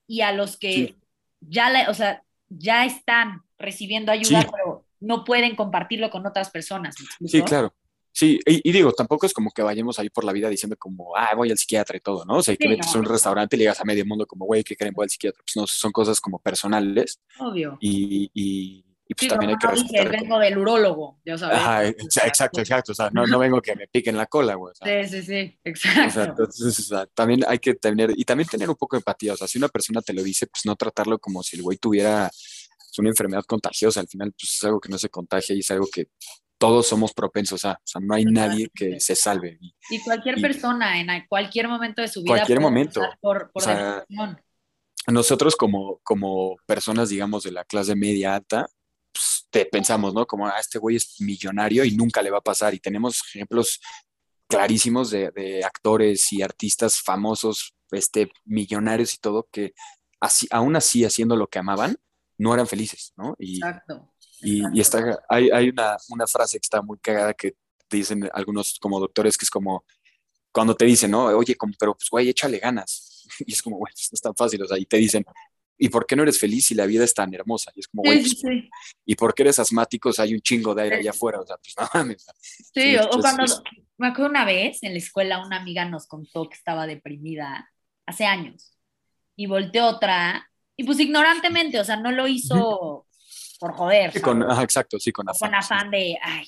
[0.05, 0.97] y a los que
[1.39, 6.93] ya, o sea, ya están recibiendo ayuda, pero no pueden compartirlo con otras personas.
[7.25, 7.73] Sí, claro.
[8.12, 11.34] Sí, y, digo, tampoco es como que vayamos ahí por la vida diciendo como, ah,
[11.38, 12.39] voy al psiquiatra y todo, ¿no?
[12.39, 14.75] O sea, que metes a un restaurante y llegas a medio mundo como, güey, ¿qué
[14.75, 14.93] creen?
[14.93, 15.41] Voy al psiquiatra.
[15.41, 17.21] Pues no, son cosas como personales.
[17.39, 17.77] Obvio.
[17.79, 20.10] y, y pues también hay que respetar.
[20.10, 21.58] vengo del urólogo, ya sabes.
[21.58, 22.91] Ajá, exacto, exacto.
[22.91, 24.74] O sea, no, no vengo que me piquen la cola, güey.
[24.84, 26.08] sí, sí, sí, exacto.
[26.08, 29.00] O sea, entonces, o sea, también hay que tener, y también tener un poco de
[29.00, 29.34] empatía.
[29.34, 31.78] O sea, si una persona te lo dice, pues no tratarlo como si el güey
[31.78, 32.30] tuviera
[32.97, 34.00] una enfermedad contagiosa.
[34.00, 36.08] Al final, pues es algo que no se contagia y es algo que
[36.58, 37.74] todos somos propensos a.
[37.74, 39.58] O sea, no hay nadie que se salve.
[39.89, 42.36] Y, cualquier persona en cualquier momento de su vida.
[42.36, 43.02] Cualquier momento.
[43.19, 43.63] Por, por
[45.08, 48.67] nosotros como, como personas, digamos, de la clase media alta,
[49.50, 50.26] te pensamos, ¿no?
[50.26, 52.74] Como, ah, este güey es millonario y nunca le va a pasar.
[52.74, 53.80] Y tenemos ejemplos
[54.47, 59.74] clarísimos de, actores y artistas famosos, este, millonarios y todo, que
[60.19, 61.97] así, aún así haciendo lo que amaban,
[62.38, 63.36] no eran felices, ¿no?
[63.39, 64.13] Y, exacto.
[64.41, 67.56] Y, está, hay, hay una, una, frase que está muy cagada que
[67.89, 69.86] dicen algunos como doctores, que es como,
[70.52, 71.26] cuando te dicen, ¿no?
[71.26, 73.08] Oye, como, pero pues, güey, échale ganas.
[73.45, 75.24] Y es como, güey, no es tan fácil, o sea, y te dicen,
[75.81, 77.71] ¿y por qué no eres feliz si la vida es tan hermosa?
[77.75, 78.43] Y es como, güey, pues,
[79.03, 81.41] ¿y por qué eres asmático si hay un chingo de aire allá afuera?
[81.41, 82.27] O sea, pues no mames.
[82.71, 83.43] Sí, o, cuando,
[83.97, 87.67] me acuerdo una vez en la escuela una amiga nos contó que estaba deprimida
[88.05, 88.77] hace años
[89.35, 93.07] y volteó otra y pues ignorantemente, o sea, no lo hizo
[93.59, 94.11] por joder.
[94.11, 95.49] Sí, con, ajá, exacto, sí, con afán.
[95.49, 96.47] Con afán de, ay,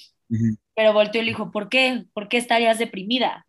[0.75, 2.05] pero volteó y le dijo, ¿por qué?
[2.13, 3.47] ¿Por qué estarías deprimida?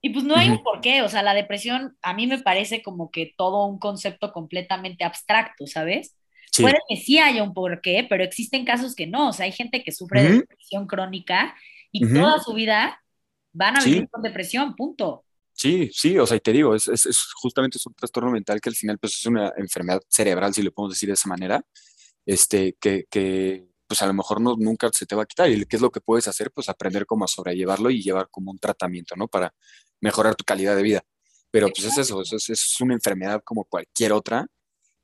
[0.00, 3.10] Y pues no hay un porqué, o sea, la depresión a mí me parece como
[3.10, 6.14] que todo un concepto completamente abstracto, ¿sabes?
[6.56, 9.82] Puede que sí haya un porqué, pero existen casos que no, o sea, hay gente
[9.82, 11.54] que sufre de depresión crónica
[11.90, 13.02] y toda su vida
[13.52, 15.24] van a vivir con depresión, punto.
[15.52, 18.60] Sí, sí, o sea, y te digo, es, es, es, justamente es un trastorno mental
[18.60, 21.60] que al final pues es una enfermedad cerebral, si lo podemos decir de esa manera,
[22.24, 25.50] este, que, que pues a lo mejor no, nunca se te va a quitar.
[25.50, 26.52] ¿Y qué es lo que puedes hacer?
[26.52, 29.28] Pues aprender cómo sobrellevarlo y llevar como un tratamiento, ¿no?
[29.28, 29.52] Para
[30.00, 31.02] mejorar tu calidad de vida.
[31.50, 34.46] Pero pues es eso, es, es una enfermedad como cualquier otra.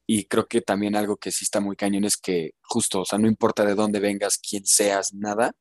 [0.06, 3.18] Y creo que también algo que sí está muy cañón es que justo, o sea,
[3.18, 5.52] no importa de dónde vengas, quién seas, nada,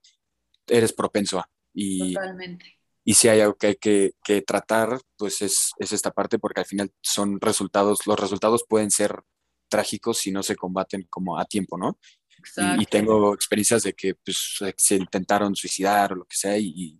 [0.68, 1.50] eres propenso a.
[1.74, 2.78] Y, Totalmente.
[3.06, 6.62] Y si hay algo que hay que, que tratar, pues es, es, esta parte, porque
[6.62, 9.24] al final son resultados, los resultados pueden ser
[9.68, 11.98] trágicos si no se combaten como a tiempo, ¿no?
[12.78, 17.00] Y, y, tengo experiencias de que pues, se intentaron suicidar o lo que sea y,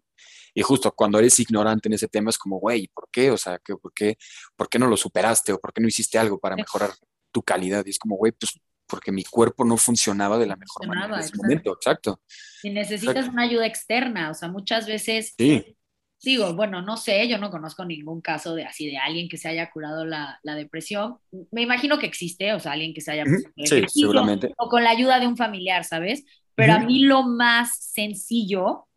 [0.54, 3.32] y justo cuando eres ignorante en ese tema es como, güey, ¿por qué?
[3.32, 4.18] O sea, ¿por qué,
[4.56, 6.92] ¿por qué no lo superaste o por qué no hiciste algo para mejorar
[7.32, 7.86] tu calidad?
[7.86, 11.22] Y es como, güey, pues porque mi cuerpo no funcionaba de la mejor manera en
[11.22, 12.22] ese momento, exacto.
[12.62, 15.34] Y necesitas una ayuda externa, o sea, muchas veces...
[15.38, 15.78] Sí.
[16.22, 19.50] Digo, bueno, no sé, yo no conozco ningún caso de así de alguien que se
[19.50, 21.18] haya curado la, la depresión.
[21.52, 23.26] Me imagino que existe, o sea, alguien que se haya...
[23.58, 24.54] Sí, seguramente.
[24.58, 26.24] O con la ayuda de un familiar, ¿sabes?
[26.56, 28.88] Pero a mí lo más sencillo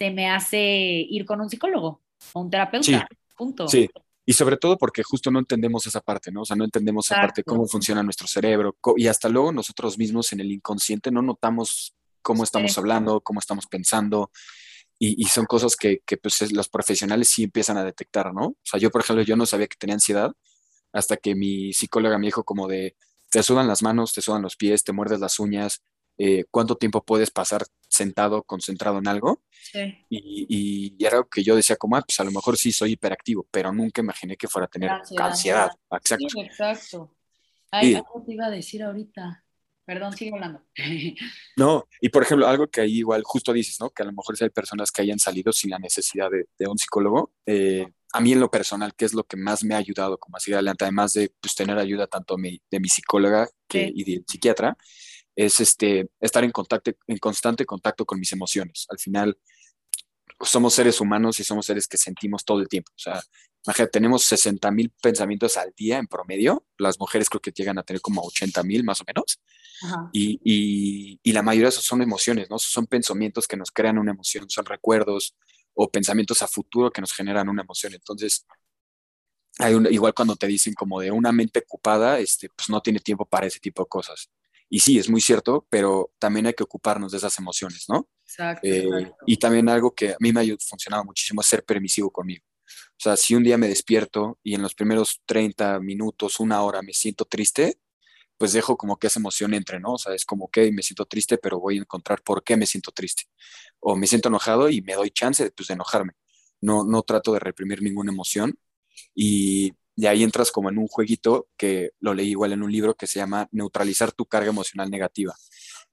[0.00, 2.00] se me hace ir con un psicólogo
[2.32, 2.86] o un terapeuta.
[2.86, 2.96] Sí,
[3.36, 3.68] punto.
[3.68, 3.86] Sí,
[4.24, 6.40] y sobre todo porque justo no entendemos esa parte, ¿no?
[6.40, 10.32] O sea, no entendemos esa parte, cómo funciona nuestro cerebro, y hasta luego nosotros mismos
[10.32, 14.30] en el inconsciente no notamos cómo estamos hablando, cómo estamos pensando,
[14.98, 18.46] y, son cosas que, que pues, los profesionales sí empiezan a detectar, ¿no?
[18.46, 20.32] O sea, yo, por ejemplo, yo no sabía que tenía ansiedad
[20.92, 22.96] hasta que mi psicóloga me dijo como de,
[23.30, 25.82] te sudan las manos, te sudan los pies, te muerdes las uñas,
[26.16, 27.66] eh, cuánto tiempo puedes pasar
[28.00, 29.42] sentado, concentrado en algo.
[29.50, 29.98] Sí.
[30.08, 32.92] Y, y, era algo que yo decía como, ah, pues a lo mejor sí soy
[32.92, 35.70] hiperactivo, pero nunca imaginé que fuera a tener ansiedad.
[35.90, 36.26] Exacto.
[36.28, 37.14] Sí, exacto.
[37.70, 39.44] Ay, algo te iba a decir ahorita.
[39.84, 40.62] Perdón, sigue hablando.
[41.56, 43.90] No, y por ejemplo, algo que ahí igual justo dices, ¿no?
[43.90, 46.78] Que a lo mejor si hay personas que hayan salido sin la necesidad de, un
[46.78, 47.32] psicólogo.
[47.44, 50.36] Eh, a mí en lo personal, ¿qué es lo que más me ha ayudado como
[50.36, 50.84] a seguir adelante?
[50.84, 54.76] Además de pues, tener ayuda tanto de mi psicóloga que, y de psiquiatra,
[55.44, 58.86] es este, estar en, contacto, en constante contacto con mis emociones.
[58.90, 59.38] Al final,
[60.38, 62.92] somos seres humanos y somos seres que sentimos todo el tiempo.
[62.94, 63.22] O sea,
[63.64, 66.66] imagínate, tenemos 60 mil pensamientos al día en promedio.
[66.76, 69.40] Las mujeres creo que llegan a tener como 80 mil más o menos.
[70.12, 72.58] Y, y, y, la mayoría de esos son emociones, ¿no?
[72.58, 75.34] Son pensamientos que nos crean una emoción, son recuerdos
[75.72, 77.94] o pensamientos a futuro que nos generan una emoción.
[77.94, 78.46] Entonces,
[79.58, 83.00] hay un, igual cuando te dicen como de una mente ocupada, este, pues no tiene
[83.00, 84.30] tiempo para ese tipo de cosas.
[84.72, 88.08] Y sí, es muy cierto, pero también hay que ocuparnos de esas emociones, ¿no?
[88.24, 92.10] Exacto, eh, Y también algo que a mí me ha funcionado muchísimo es ser permisivo
[92.10, 92.44] conmigo.
[92.66, 96.82] O sea, si un día me despierto y en los primeros 30 minutos, una hora
[96.82, 97.80] me siento triste,
[98.38, 99.94] pues dejo como que esa emoción entre, ¿no?
[99.94, 102.66] O sea, es como que me siento triste, pero voy a encontrar por qué me
[102.66, 103.24] siento triste.
[103.80, 106.12] O me siento enojado y me doy chance pues, de enojarme.
[106.60, 108.56] No, no trato de reprimir ninguna emoción
[109.14, 112.94] y, y ahí entras como en un jueguito que lo leí igual en un libro
[112.94, 115.34] que se llama Neutralizar tu carga emocional negativa.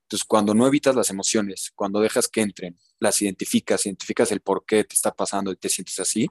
[0.03, 4.65] Entonces, cuando no evitas las emociones, cuando dejas que entren, las identificas, identificas el por
[4.65, 6.29] qué te está pasando y te sientes así,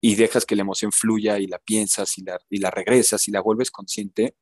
[0.00, 3.30] y dejas que la emoción fluya y la piensas y la, y la regresas y
[3.30, 4.36] la vuelves consciente,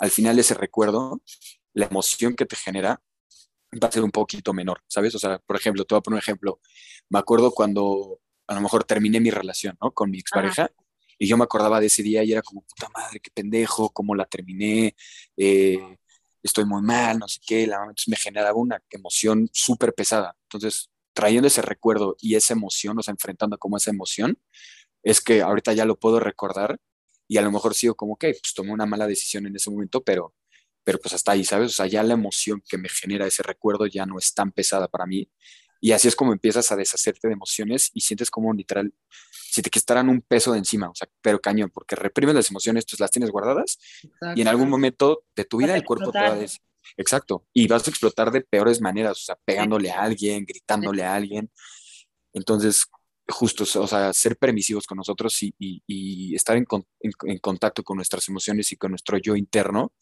[0.00, 1.22] al final ese recuerdo,
[1.72, 3.00] la emoción que te genera
[3.82, 5.14] va a ser un poquito menor, ¿sabes?
[5.14, 6.60] O sea, por ejemplo, te voy a poner un ejemplo.
[7.10, 9.92] Me acuerdo cuando a lo mejor terminé mi relación, ¿no?
[9.92, 10.70] Con mi expareja.
[11.18, 14.14] Y yo me acordaba de ese día y era como, puta madre, qué pendejo, cómo
[14.14, 14.94] la terminé,
[15.36, 15.98] eh,
[16.42, 17.66] estoy muy mal, no sé qué.
[17.66, 20.36] La, entonces me generaba una emoción súper pesada.
[20.44, 24.38] Entonces, trayendo ese recuerdo y esa emoción, o sea, enfrentando como esa emoción,
[25.02, 26.78] es que ahorita ya lo puedo recordar
[27.28, 30.02] y a lo mejor sigo como, que pues tomé una mala decisión en ese momento,
[30.04, 30.34] pero,
[30.84, 31.72] pero pues hasta ahí, ¿sabes?
[31.72, 34.88] O sea, ya la emoción que me genera ese recuerdo ya no es tan pesada
[34.88, 35.28] para mí
[35.80, 38.92] y así es como empiezas a deshacerte de emociones y sientes como literal,
[39.58, 42.86] si te quitaran un peso de encima, o sea, pero cañón, porque reprimes las emociones,
[42.86, 43.76] tú las tienes guardadas
[44.36, 46.60] y en algún momento de tu vida el cuerpo te va a decir,
[46.96, 51.12] exacto, y vas a explotar de peores maneras, o sea, pegándole a alguien, gritándole a
[51.12, 51.50] alguien.
[52.32, 52.86] Entonces,
[53.26, 56.64] justo, o sea, ser permisivos con nosotros y, estar en,
[57.00, 59.92] en, contacto con nuestras emociones y con nuestro yo interno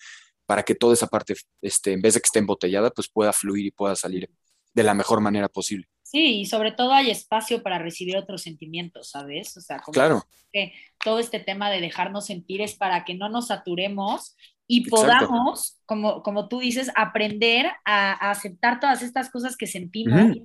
[0.45, 3.65] para que toda esa parte, este, en vez de que esté embotellada, pues pueda fluir
[3.65, 4.29] y pueda salir
[4.75, 5.89] de la mejor manera posible.
[6.09, 9.57] Sí, y sobre todo hay espacio para recibir otros sentimientos, ¿sabes?
[9.57, 10.25] O sea, como claro.
[10.53, 10.73] que
[11.05, 14.37] todo este tema de dejarnos sentir es para que no nos saturemos
[14.69, 20.37] y podamos, como, como tú dices, aprender a, aceptar todas estas cosas que sentimos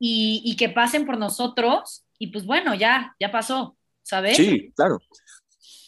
[0.00, 4.36] y, que pasen por nosotros y pues bueno, ya, ya pasó, ¿sabes?
[4.36, 4.98] Sí, claro.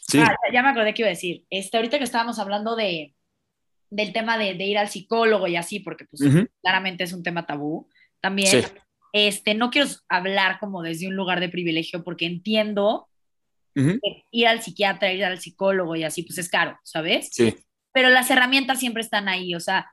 [0.07, 0.21] Sí.
[0.21, 1.45] Ah, ya me acordé que iba a decir.
[1.51, 3.17] Este, ahorita que estábamos hablando de,
[3.90, 6.23] del tema de, ir al psicólogo y así, porque pues
[6.62, 7.88] claramente es un tema tabú.
[8.25, 8.65] También,
[9.13, 13.07] este, no quiero hablar como desde un lugar de privilegio porque entiendo
[13.75, 17.29] que ir al psiquiatra, ir al psicólogo y así, pues es caro, ¿sabes?
[17.33, 17.55] Sí.
[17.93, 19.93] Pero las herramientas siempre están ahí, o sea,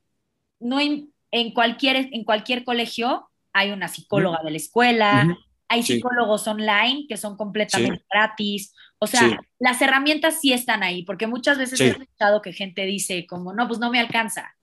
[0.61, 1.11] no en,
[1.53, 5.27] cualquier, en cualquier colegio hay una psicóloga de la escuela,
[5.67, 8.73] hay psicólogos online que son completamente gratis.
[8.97, 13.25] O sea, las herramientas sí están ahí, porque muchas veces he escuchado que gente dice
[13.27, 14.55] como, no, pues no me alcanza,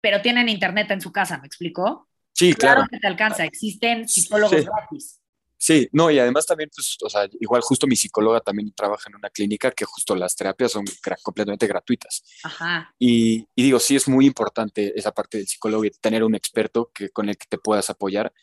[0.00, 2.08] pero tienen internet en su casa, ¿me explicó?
[2.36, 2.84] Sí, claro.
[2.90, 5.20] que te alcanza, existen psicólogos gratis.
[5.56, 9.16] Sí, no, y además también, pues, o sea, igual justo mi psicóloga también trabaja en
[9.16, 10.84] una clínica que justo las terapias son
[11.22, 12.22] completamente gratuitas.
[12.44, 12.94] Ajá.
[12.98, 16.90] Y, y, digo, sí es muy importante esa parte del psicólogo y tener un experto
[16.92, 18.34] que, con el que te puedas apoyar,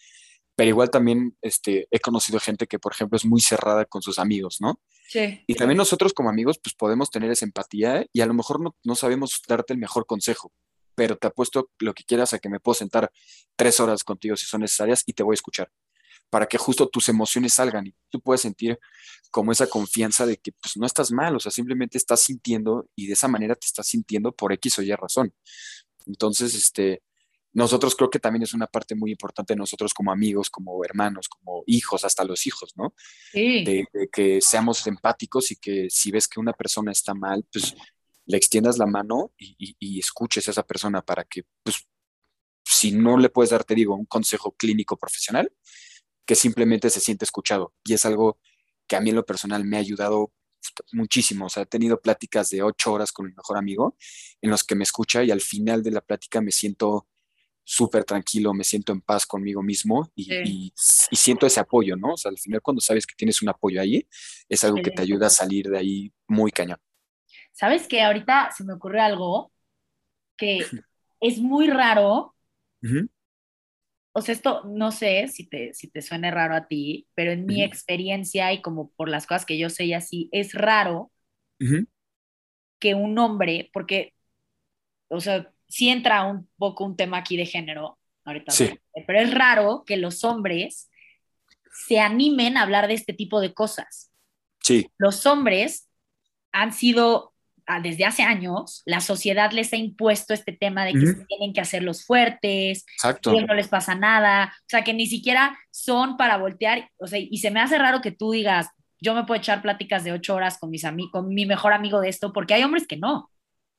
[0.55, 4.17] pero igual también este, he conocido gente que, por ejemplo, es muy cerrada con sus
[4.17, 4.79] amigos, ¿no?
[5.07, 5.43] Sí.
[5.45, 8.75] Y también nosotros como amigos, pues podemos tener esa empatía y a lo mejor no,
[8.83, 10.51] no sabemos darte el mejor consejo,
[10.95, 13.11] pero te apuesto lo que quieras a que me puedo sentar
[13.55, 15.71] tres horas contigo si son necesarias y te voy a escuchar
[16.33, 18.79] para que justo tus emociones salgan y tú puedes sentir
[19.29, 23.05] como esa confianza de que pues no estás mal, o sea, simplemente estás sintiendo y
[23.05, 25.31] de esa manera te estás sintiendo por X o Y razón.
[26.07, 27.03] Entonces, este,
[27.53, 31.29] nosotros creo que también es una parte muy importante de nosotros como amigos, como hermanos,
[31.29, 32.95] como hijos, hasta los hijos, ¿no?
[33.31, 33.63] Sí.
[33.63, 37.75] De, que seamos empáticos y que si ves que una persona está mal, pues
[38.25, 41.87] le extiendas la mano y, escuches a esa persona para que, pues,
[42.65, 45.51] si no le puedes dar, te digo, un consejo clínico profesional,
[46.25, 47.73] que simplemente se siente escuchado.
[47.83, 48.39] Y es algo
[48.87, 50.33] que a mí en lo personal me ha ayudado
[50.93, 51.47] muchísimo.
[51.47, 53.97] O sea, he tenido pláticas de ocho horas con mi mejor amigo
[54.41, 57.07] en los que me escucha y al final de la plática me siento
[57.65, 62.13] súper tranquilo, me siento en paz conmigo mismo y, siento ese apoyo, ¿no?
[62.13, 64.07] O sea, al final cuando sabes que tienes un apoyo ahí,
[64.49, 66.79] es algo que te ayuda a salir de ahí muy cañón.
[67.53, 69.51] ¿Sabes que Ahorita se me ocurre algo
[70.37, 70.65] que
[71.21, 72.35] es muy raro.
[74.11, 77.45] O sea, esto no sé si te, si te suene raro a ti, pero en
[77.45, 81.11] mi experiencia y como por las cosas que yo sé y así, es raro
[82.79, 84.13] que un hombre, porque,
[85.07, 88.77] o sea, sí entra un poco un tema aquí de género, ahorita, sí.
[89.07, 90.89] pero es raro que los hombres
[91.87, 94.11] se animen a hablar de este tipo de cosas.
[94.61, 94.91] Sí.
[94.97, 95.89] Los hombres
[96.51, 97.32] han sido,
[97.81, 101.61] desde hace años, la sociedad les ha impuesto este tema de que se tienen que
[101.61, 103.31] hacer los fuertes, Exacto.
[103.31, 107.19] que no les pasa nada, o sea, que ni siquiera son para voltear, o sea,
[107.19, 108.67] y se me hace raro que tú digas,
[109.03, 112.09] yo me puedo echar pláticas de ocho horas con, mis con mi mejor amigo de
[112.09, 113.29] esto, porque hay hombres que no.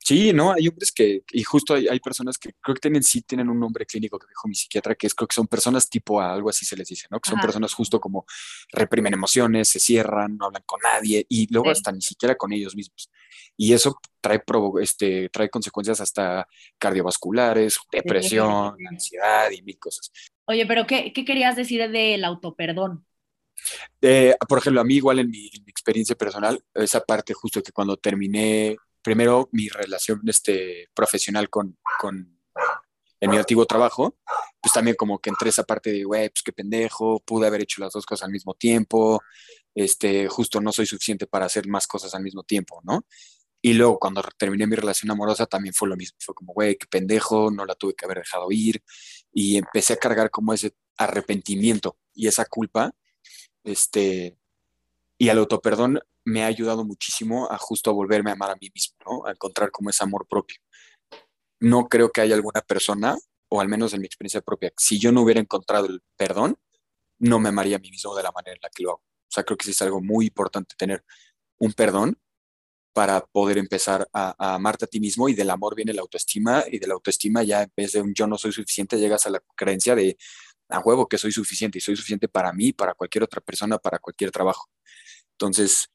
[0.04, 3.22] Sí, no, hay hombres que, y justo hay, hay, personas que creo que tienen, sí
[3.22, 6.20] tienen un nombre clínico que dijo mi psiquiatra, que es creo que son personas tipo
[6.20, 7.18] algo así se les dice, ¿no?
[7.18, 8.26] Que son personas justo como
[8.70, 12.76] reprimen emociones, se cierran, no hablan con nadie y luego hasta ni siquiera con ellos
[12.76, 13.10] mismos.
[13.56, 14.42] Y eso trae,
[14.82, 20.12] este, trae consecuencias hasta cardiovasculares, depresión, ansiedad y mil cosas.
[20.44, 23.06] Oye, pero ¿qué, qué querías decir del autoperdón?
[24.02, 27.62] Eh, por ejemplo, a mí igual en mi, en mi, experiencia personal, esa parte justo
[27.62, 32.40] que cuando terminé primero mi relación este, profesional con, con,
[33.20, 34.16] en mi antiguo trabajo,
[34.60, 37.82] pues también como que entré esa parte de, güey, pues qué pendejo, pude haber hecho
[37.82, 39.22] las dos cosas al mismo tiempo,
[39.74, 43.04] este, justo no soy suficiente para hacer más cosas al mismo tiempo, ¿no?
[43.60, 46.86] Y luego cuando terminé mi relación amorosa también fue lo mismo, fue como, güey, qué
[46.86, 48.82] pendejo, no la tuve que haber dejado ir,
[49.32, 52.94] y empecé a cargar como ese arrepentimiento y esa culpa,
[53.64, 54.38] este,
[55.18, 58.70] y al autoperdón me ha ayudado muchísimo a justo a volverme a amar a mí
[58.74, 59.26] mismo, ¿no?
[59.26, 60.58] A encontrar como ese amor propio.
[61.60, 63.16] No creo que haya alguna persona,
[63.48, 66.56] o al menos en mi experiencia propia, si yo no hubiera encontrado el perdón,
[67.18, 69.02] no me amaría a mí mismo de la manera en la que lo hago.
[69.02, 71.04] O sea, creo que sí es algo muy importante tener
[71.58, 72.18] un perdón
[72.94, 76.78] para poder empezar a, amarte a ti mismo y del amor viene la autoestima y
[76.78, 79.42] de la autoestima ya en vez de un yo no soy suficiente llegas a la
[79.56, 80.16] creencia de
[80.68, 83.98] a huevo que soy suficiente y soy suficiente para mí, para cualquier otra persona, para
[83.98, 84.70] cualquier trabajo.
[85.32, 85.90] Entonces,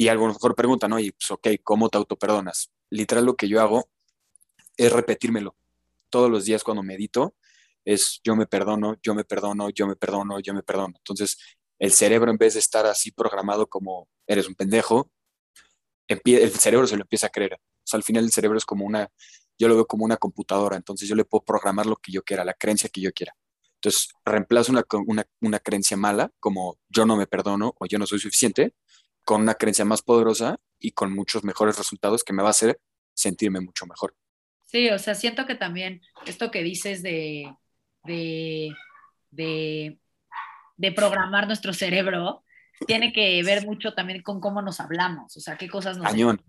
[0.00, 2.70] y a lo mejor preguntan, oye, pues ok, ¿cómo te autoperdonas?
[2.88, 3.90] Literal lo que yo hago
[4.78, 5.54] es repetírmelo.
[6.08, 7.34] Todos los días cuando medito
[7.84, 10.94] es yo me perdono, yo me perdono, yo me perdono, yo me perdono.
[10.96, 11.36] Entonces,
[11.78, 15.10] el cerebro en vez de estar así programado como eres un pendejo,
[16.08, 17.56] el cerebro se lo empieza a creer.
[17.56, 19.06] O sea, al final el cerebro es como una,
[19.58, 22.42] yo lo veo como una computadora, entonces yo le puedo programar lo que yo quiera,
[22.42, 23.36] la creencia que yo quiera.
[23.74, 28.06] Entonces, reemplazo una, una, una creencia mala como yo no me perdono o yo no
[28.06, 28.72] soy suficiente
[29.24, 32.80] con una creencia más poderosa y con muchos mejores resultados que me va a hacer
[33.14, 34.14] sentirme mucho mejor.
[34.64, 37.52] Sí, o sea, siento que también esto que dices de,
[38.04, 38.74] de,
[39.30, 42.44] de, programar nuestro cerebro
[42.86, 46.42] tiene que ver mucho también con cómo nos hablamos, o sea, qué cosas nos Cañón.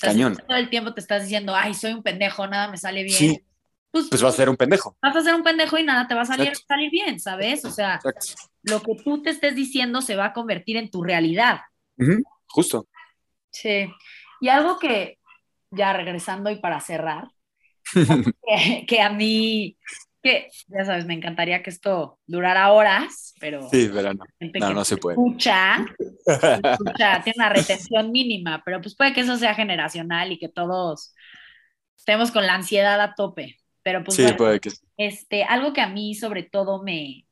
[0.00, 0.36] Cañón.
[0.36, 3.16] todo el tiempo te estás diciendo, ay, soy un pendejo, nada me sale bien.
[3.16, 3.46] Sí.
[3.92, 4.96] Pues, pues, vas a ser un pendejo.
[5.00, 7.64] Vas a ser un pendejo y nada te va a salir, salir bien, ¿sabes?
[7.64, 8.00] O sea,
[8.64, 11.60] lo que tú te estés diciendo se va a convertir en tu realidad
[12.46, 12.86] justo.
[13.50, 13.88] Sí.
[14.40, 15.18] Y algo que,
[15.70, 17.28] ya regresando y para cerrar,
[18.86, 19.76] que, a mí,
[20.22, 23.68] que ya sabes, me encantaría que esto durara horas, pero...
[23.70, 25.14] Sí, pero no, no, no se puede.
[25.14, 25.84] Escucha,
[26.26, 31.14] escucha, tiene una retención mínima, pero pues puede que eso sea generacional y que todos
[31.96, 33.56] estemos con la ansiedad a tope.
[33.82, 37.26] Pero pues sí, puede que este, algo que a mí sobre todo me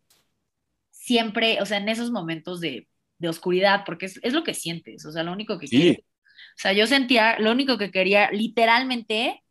[0.90, 2.88] siempre, o sea, en esos momentos de
[3.22, 5.96] de oscuridad, porque es, lo que sientes, o sea, lo único que sí.
[6.00, 9.44] O sea, yo sentía, lo único que quería literalmente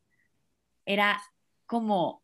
[0.85, 1.21] era
[1.65, 2.21] como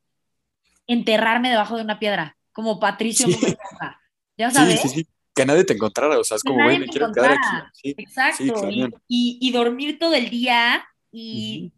[0.87, 3.27] enterrarme debajo de una piedra, como Patricio
[4.37, 4.81] Ya sabes.
[4.81, 5.07] Sí, sí, sí.
[5.33, 7.95] Que nadie te encontrara, o sea, es como, bueno, quiero quedar aquí.
[7.97, 8.67] Exacto.
[9.07, 11.71] y, dormir todo el día y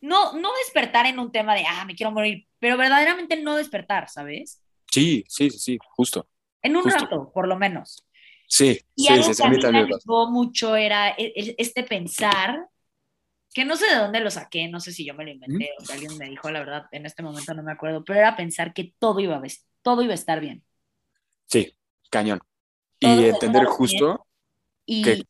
[0.00, 4.08] no, no despertar en un tema de, ah, me quiero morir, pero verdaderamente no despertar,
[4.08, 4.60] ¿sabes?
[4.92, 6.28] Sí, sí, sí, sí, justo.
[6.62, 8.06] En un rato, por lo menos.
[8.46, 12.68] Sí, y sí, algo que a mí me ayudó mucho era e, e, este pensar,
[13.52, 15.84] que no sé de dónde lo saqué, no sé si yo me lo inventé o
[15.84, 18.74] si alguien me dijo, la verdad, en este momento no me acuerdo, pero era pensar
[18.74, 19.42] que todo iba a,
[19.82, 20.62] todo iba a estar bien.
[21.46, 21.74] Sí,
[22.10, 22.40] cañón.
[23.00, 24.26] y entender justo
[24.86, 25.24] y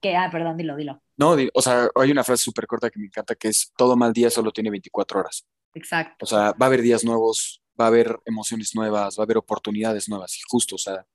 [0.00, 0.16] que...
[0.16, 1.02] ah, perdón, dilo, dilo.
[1.16, 4.12] No, o sea, hay una frase súper corta que me encanta que es, todo mal
[4.12, 5.46] día solo tiene 24 horas.
[5.74, 6.24] Exacto.
[6.24, 9.38] O sea, va a haber días nuevos, va a haber emociones nuevas, va a haber
[9.38, 11.06] oportunidades nuevas y justo, o sea,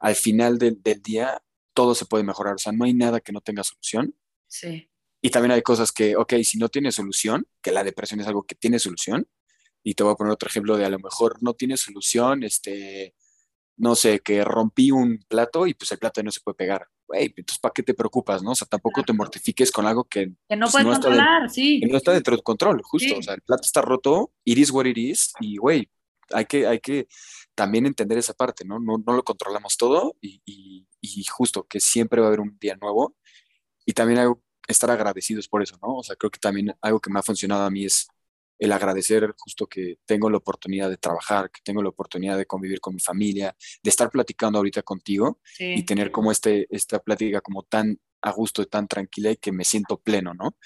[0.00, 1.42] al final del día
[1.74, 4.14] todo se puede mejorar, o sea, no hay nada que no tenga solución.
[4.48, 4.90] Sí.
[5.22, 8.42] Y también hay cosas que, ok, si no tiene solución, que la depresión es algo
[8.42, 9.28] que tiene solución,
[9.82, 13.14] y te voy a poner otro ejemplo de a lo mejor no tiene solución, este,
[13.76, 16.86] no sé, que rompí un plato y pues el plato no se puede pegar.
[17.06, 18.52] Güey, entonces ¿para qué te preocupas, no?
[18.52, 21.80] O sea, tampoco te mortifiques con algo que, que no pues, puedes controlar, sí.
[21.80, 23.16] Que no está dentro de tu control, justo.
[23.18, 25.90] O sea, el plato está roto, it is what it is, y güey,
[26.32, 27.08] hay que, hay que
[27.60, 28.80] también entender esa parte, ¿no?
[28.80, 32.74] No, no lo controlamos todo y, y, justo que siempre va a haber un día
[32.80, 33.18] nuevo
[33.84, 35.98] y también algo, estar agradecidos por eso, ¿no?
[35.98, 38.08] O sea, creo que también algo que me ha funcionado a mí es
[38.58, 42.80] el agradecer justo que tengo la oportunidad de trabajar, que tengo la oportunidad de convivir
[42.80, 47.64] con mi familia, de estar platicando ahorita contigo y tener como este, esta plática como
[47.64, 50.56] tan a gusto, tan tranquila y que me siento pleno, ¿no?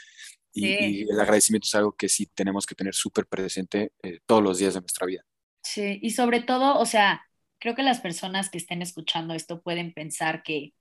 [0.52, 4.58] Y, el agradecimiento es algo que sí tenemos que tener súper presente eh, todos los
[4.58, 5.24] días de nuestra vida.
[5.64, 7.26] Sí, y sobre todo, o sea,
[7.58, 10.74] creo que las personas que estén escuchando esto pueden pensar que,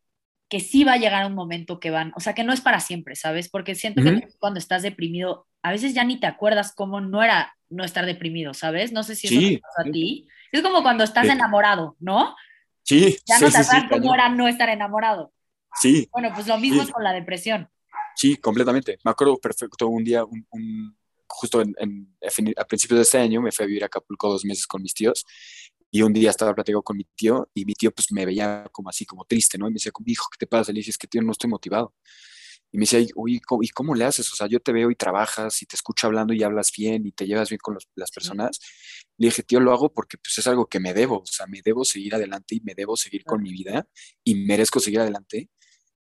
[0.50, 2.80] que sí va a llegar un momento que van, o sea, que no es para
[2.80, 3.50] siempre, ¿sabes?
[3.50, 7.56] Porque siento que cuando estás deprimido, a veces ya ni te acuerdas cómo no era
[7.70, 8.92] no estar deprimido, ¿sabes?
[8.92, 10.28] No sé si eso te pasa a ti.
[10.52, 12.36] Es como cuando estás enamorado, ¿no?
[12.84, 13.18] Sí.
[13.26, 15.34] Ya no te acuerdas cómo era no estar enamorado.
[15.76, 16.08] Sí.
[16.12, 17.70] Bueno, pues lo mismo es con la depresión.
[18.16, 19.00] Sí, completamente.
[19.04, 20.96] Me acuerdo perfecto un día, un,
[21.34, 22.16] justo en,
[22.58, 24.94] a principios de este año, me fui a vivir a Acapulco dos meses con mis
[24.94, 25.26] tíos
[25.92, 28.90] y un día estaba platicando con mi tío y mi tío pues me veía como
[28.90, 29.68] así, como triste, ¿no?
[29.68, 30.72] Y me decía, hijo, ¿qué te pasa?
[30.72, 31.94] Le dije, es que tío, no estoy motivado.
[32.72, 34.32] Y me decía, uy, ¿y cómo le haces?
[34.34, 37.12] O sea, yo te veo y trabajas y te escucho hablando y hablas bien y
[37.12, 38.60] te llevas bien con las personas.
[39.18, 41.62] Le dije, tío, lo hago porque pues es algo que me debo, o sea, me
[41.64, 43.88] debo seguir adelante y me debo seguir con mi vida
[44.24, 45.52] y merezco seguir adelante.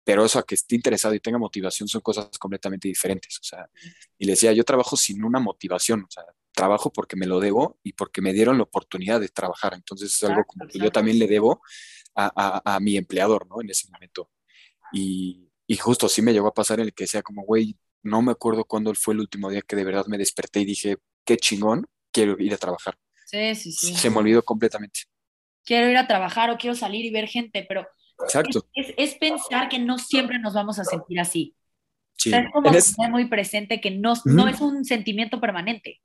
[0.05, 3.39] Pero eso, a que esté interesado y tenga motivación son cosas completamente diferentes.
[3.39, 3.69] O sea,
[4.19, 7.79] y le decía, yo trabajo sin una motivación, o sea, trabajo porque me lo debo
[7.83, 9.75] y porque me dieron la oportunidad de trabajar.
[9.75, 11.63] Entonces es algo como que yo también le debo
[12.15, 13.61] a, mi empleador, ¿no?
[13.61, 14.31] En ese momento.
[14.93, 15.49] Y,
[15.79, 18.65] justo así me llegó a pasar en el que sea como, güey, no me acuerdo
[18.65, 22.37] cuándo fue el último día que de verdad me desperté y dije, qué chingón, quiero
[22.39, 22.99] ir a trabajar.
[23.27, 23.95] Sí, sí, sí.
[23.95, 25.03] Se me olvidó completamente.
[25.65, 27.87] Quiero ir a trabajar o quiero salir y ver gente, pero
[28.25, 28.67] Exacto.
[28.75, 31.55] Es, pensar que no siempre nos vamos a sentir así.
[32.17, 32.31] Sí.
[32.35, 36.03] es como tener muy presente que no, no es un sentimiento permanente.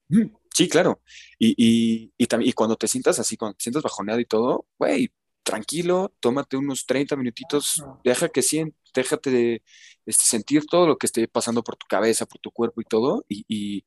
[0.53, 1.01] Sí, claro.
[1.37, 5.11] Y, y, y, cuando te sientas así, cuando te sientas bajoneado y todo, güey,
[5.43, 9.63] tranquilo, tómate unos 30 minutitos, deja que sientas, déjate de
[10.05, 13.25] este, sentir todo lo que esté pasando por tu cabeza, por tu cuerpo y todo,
[13.29, 13.85] y,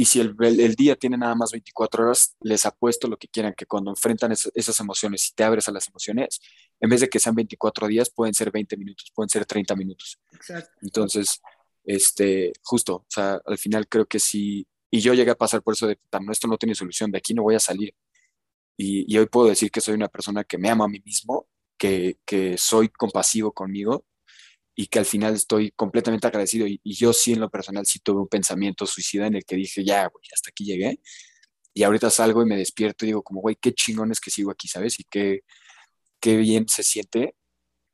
[0.00, 3.52] y si el, el, día tiene nada más 24 horas, les apuesto lo que quieran,
[3.54, 6.40] que cuando enfrentan esas emociones y te abres a las emociones,
[6.80, 10.18] en vez de que sean 24 días, pueden ser 20 minutos, pueden ser 30 minutos.
[10.32, 10.70] Exacto.
[10.80, 11.42] Entonces,
[11.84, 15.74] este, justo, o sea, al final creo que sí, y yo llegué a pasar por
[15.74, 17.94] eso de, no, esto no tiene solución, de aquí no voy a salir.
[18.78, 21.46] Y, y hoy puedo decir que soy una persona que me ama a mí mismo,
[21.76, 24.06] que, que soy compasivo conmigo
[24.80, 26.66] y que al final estoy completamente agradecido.
[26.66, 29.84] Y, yo sí, en lo personal, sí tuve un pensamiento suicida en el que dije,
[29.84, 31.00] ya, güey, hasta aquí llegué.
[31.74, 34.50] Y ahorita salgo y me despierto y digo, como, güey, qué chingón es que sigo
[34.50, 34.98] aquí, ¿sabes?
[34.98, 35.40] Y qué,
[36.18, 37.36] qué bien se siente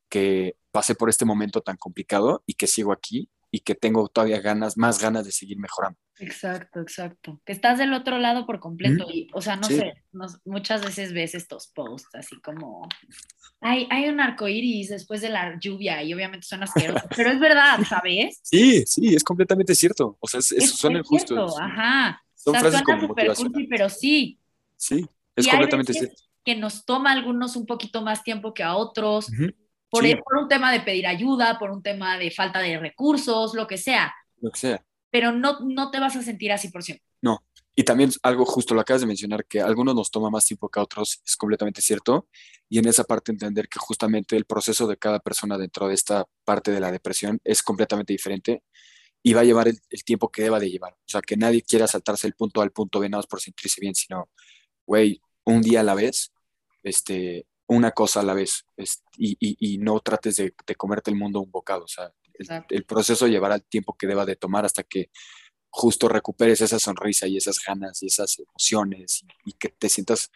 [0.07, 4.39] que pasé por este momento tan complicado y que sigo aquí y que tengo todavía
[4.39, 5.99] ganas, más ganas de seguir mejorando.
[6.19, 7.41] Exacto, exacto.
[7.45, 9.05] Que estás del otro lado por completo.
[9.11, 10.03] Y, o sea, no sé,
[10.45, 12.87] muchas veces ves estos posts así como,
[13.61, 17.39] hay, hay un arco iris después de la lluvia y obviamente son asquerosos, pero es
[17.39, 18.39] verdad, ¿sabes?
[18.43, 20.17] Sí, sí, es completamente cierto.
[20.19, 22.21] O sea, es, es, son es cierto, ajá.
[22.33, 24.39] Son o sea, frases suena súper cursi, pero sí.
[24.75, 25.05] Sí,
[25.35, 26.15] es completamente cierto.
[26.43, 29.27] Que nos toma a algunos un poquito más tiempo que a otros,
[29.89, 33.67] por, por un tema de pedir ayuda, por un tema de falta de recursos, lo
[33.67, 34.13] que sea.
[34.39, 34.85] Lo que sea.
[35.17, 37.03] Pero no, no te vas a sentir así por siempre.
[37.23, 37.43] No,
[37.75, 40.69] y también algo justo, lo acabas de mencionar, que a algunos nos toma más tiempo
[40.69, 42.27] que a otros, es completamente cierto.
[42.69, 46.25] Y en esa parte entender que justamente el proceso de cada persona dentro de esta
[46.45, 48.61] parte de la depresión es completamente diferente
[49.23, 50.93] y va a llevar el, tiempo que deba de llevar.
[50.93, 53.81] O sea, que nadie quiera saltarse el punto al punto B nada más por sentirse
[53.81, 54.29] bien, sino,
[54.85, 56.31] güey, un día a la vez,
[56.83, 58.65] este, una cosa a la vez,
[59.17, 61.85] y, y, no trates de, comerte el mundo un bocado.
[61.85, 65.09] O sea, el, el, proceso llevará el tiempo que deba de tomar hasta que
[65.69, 70.31] justo recuperes esa sonrisa y esas ganas y esas emociones y, que te sientas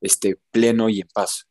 [0.00, 1.48] este, pleno y en paz.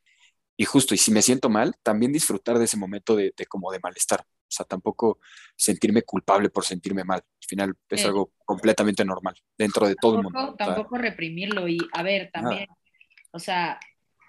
[0.56, 3.80] Y justo, y si me siento mal, también disfrutar de ese momento de, como de
[3.82, 4.22] malestar.
[4.22, 5.20] O sea, tampoco
[5.56, 7.20] sentirme culpable por sentirme mal.
[7.20, 10.56] Al final es algo completamente normal dentro de todo el mundo.
[10.58, 12.68] Tampoco reprimirlo y, a ver, también,
[13.32, 13.80] o sea,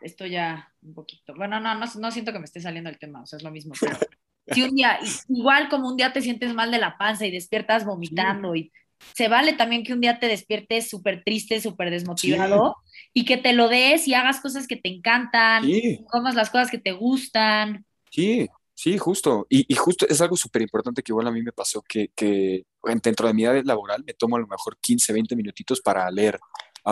[0.00, 3.22] esto ya un poquito, bueno, no, no, no siento que me esté saliendo el tema,
[3.22, 3.96] o sea, es lo mismo, pero
[4.46, 7.84] si un día, igual como un día te sientes mal de la panza y despiertas
[7.84, 8.72] vomitando y
[9.12, 12.76] se vale también que un día te despiertes súper triste, súper desmotivado
[13.12, 15.64] y que te lo des y hagas cosas que te encantan,
[16.10, 17.84] comas las cosas que te gustan.
[18.10, 19.46] Sí, sí, justo.
[19.48, 22.64] Y, justo es algo súper importante que igual a mí me pasó, que, que
[23.02, 26.38] dentro de mi edad laboral me tomo a lo mejor 15, 20 minutitos para leer,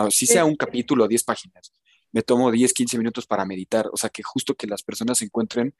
[0.09, 1.73] si sea un capítulo, 10 páginas.
[2.11, 3.89] Me tomo 10, 15 minutos para meditar.
[3.91, 5.73] O sea, que justo que las personas encuentren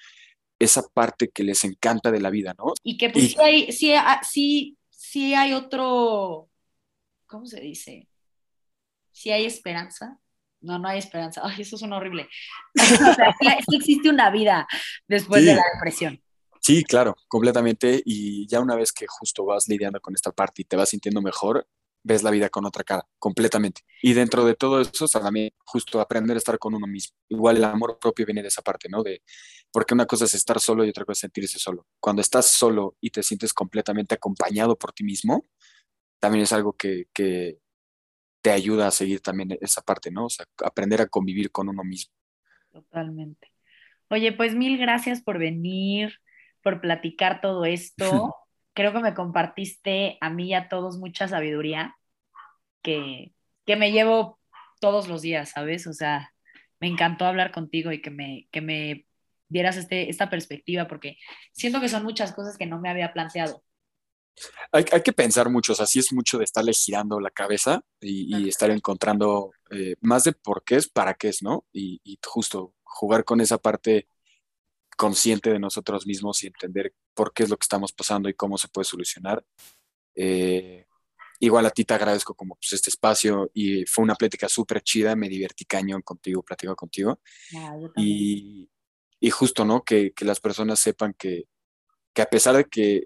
[0.63, 2.73] esa parte que les encanta de la vida, ¿no?
[2.83, 4.77] Y que pues sí, sí, ah, sí
[5.13, 6.49] si hay otro,
[7.27, 8.07] ¿cómo se dice?
[9.11, 10.19] Si hay esperanza.
[10.59, 11.41] No, no hay esperanza.
[11.43, 12.27] Ay, eso es horrible.
[12.75, 14.67] o sea, sí, existe una vida
[15.07, 16.19] después de la depresión.
[16.61, 18.01] Sí, claro, completamente.
[18.05, 21.21] Y ya una vez que justo vas lidiando con esta parte y te vas sintiendo
[21.21, 21.67] mejor,
[22.01, 23.81] ves la vida con otra cara, completamente.
[24.01, 27.15] Y dentro de todo eso, también justo aprender a estar con uno mismo.
[27.29, 29.03] Igual el amor propio viene de esa parte, ¿no?
[29.03, 29.21] De,
[29.73, 31.87] porque una cosa es estar solo y otra cosa es sentirse solo.
[31.99, 35.47] Cuando estás solo y te sientes completamente acompañado por ti mismo,
[36.19, 37.57] también es algo que, que
[38.43, 40.25] te ayuda a seguir también esa parte, ¿no?
[40.25, 42.13] O sea, aprender a convivir con uno mismo.
[42.71, 43.51] Totalmente.
[44.09, 46.19] Oye, pues mil gracias por venir,
[46.61, 48.35] por platicar todo esto.
[48.75, 51.95] Creo que me compartiste a mí y a todos mucha sabiduría
[52.83, 53.33] que,
[53.65, 54.39] que me llevo
[54.79, 55.87] todos los días, ¿sabes?
[55.87, 56.31] O sea,
[56.79, 59.07] me encantó hablar contigo y que me, que me
[59.53, 61.17] dieras este, esta perspectiva, porque
[61.53, 63.63] siento que son muchas cosas que no me había planteado.
[64.71, 67.83] Hay, hay que pensar mucho, o sea, sí es mucho de estarle girando la cabeza
[68.01, 71.65] y, y estar encontrando eh, más de por qué es, para qué es, ¿no?
[71.71, 74.07] Y, y, justo jugar con esa parte
[74.97, 78.57] consciente de nosotros mismos y entender por qué es lo que estamos pasando y cómo
[78.57, 79.45] se puede solucionar.
[80.15, 80.85] Eh,
[81.39, 85.15] igual a ti te agradezco como pues, este espacio y fue una plática súper chida,
[85.15, 87.19] me divertí cañón contigo, platico contigo.
[87.55, 88.69] Ah, y,
[89.23, 89.83] y, justo, ¿no?
[89.83, 91.45] Que, que las personas sepan que,
[92.13, 93.05] que, a pesar de que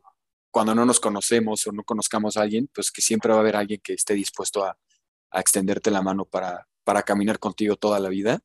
[0.52, 3.56] cuando no nos conocemos o no conozcamos a alguien, pues que siempre va a haber
[3.56, 4.78] alguien que esté dispuesto a,
[5.32, 8.40] a extenderte la mano para, para caminar contigo toda la vida.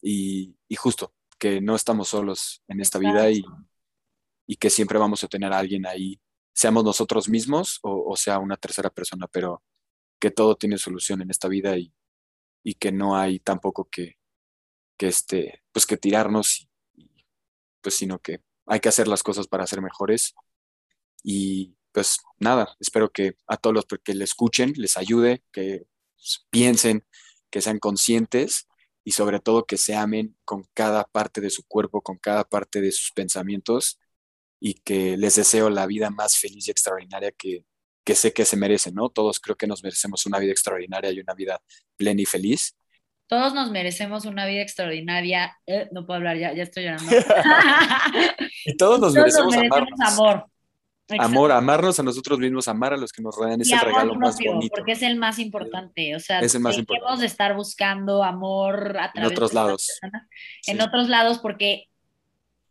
[0.00, 3.44] Y, y, justo, que no estamos solos en esta vida y,
[4.46, 6.20] y que siempre vamos a tener a alguien ahí
[6.52, 9.62] seamos nosotros mismos o, o, sea una tercera persona, pero
[10.20, 11.92] que todo tiene solución en esta vida y,
[12.62, 14.18] y que no hay tampoco que,
[14.98, 16.71] que, este, pues que tirarnos, y,
[17.82, 20.34] pues sino que hay que hacer las cosas para ser mejores.
[21.22, 25.86] Y pues nada, espero que a todos los que le escuchen les ayude, que
[26.50, 27.04] piensen,
[27.50, 28.66] que sean conscientes
[29.04, 32.80] y sobre todo que se amen con cada parte de su cuerpo, con cada parte
[32.80, 33.98] de sus pensamientos
[34.60, 37.66] y que les deseo la vida más feliz y extraordinaria que,
[38.04, 39.10] que sé que se merecen, ¿no?
[39.10, 41.62] Todos creo que nos merecemos una vida extraordinaria y una vida
[41.96, 42.76] plena y feliz.
[43.32, 45.56] Todos nos merecemos una vida extraordinaria.
[45.66, 47.10] Eh, no puedo hablar, ya, ya estoy llorando.
[48.66, 50.46] y todos nos todos merecemos, nos merecemos amor.
[51.18, 54.10] Amor, amarnos a nosotros mismos, amar a los que nos rodean es y el regalo
[54.10, 54.74] propio, más bonito.
[54.76, 56.14] Porque es el más importante.
[56.14, 57.20] O sea, es el más importante.
[57.20, 60.00] de estar buscando amor a través en otros de lados.
[60.66, 60.82] En sí.
[60.82, 61.88] otros lados, porque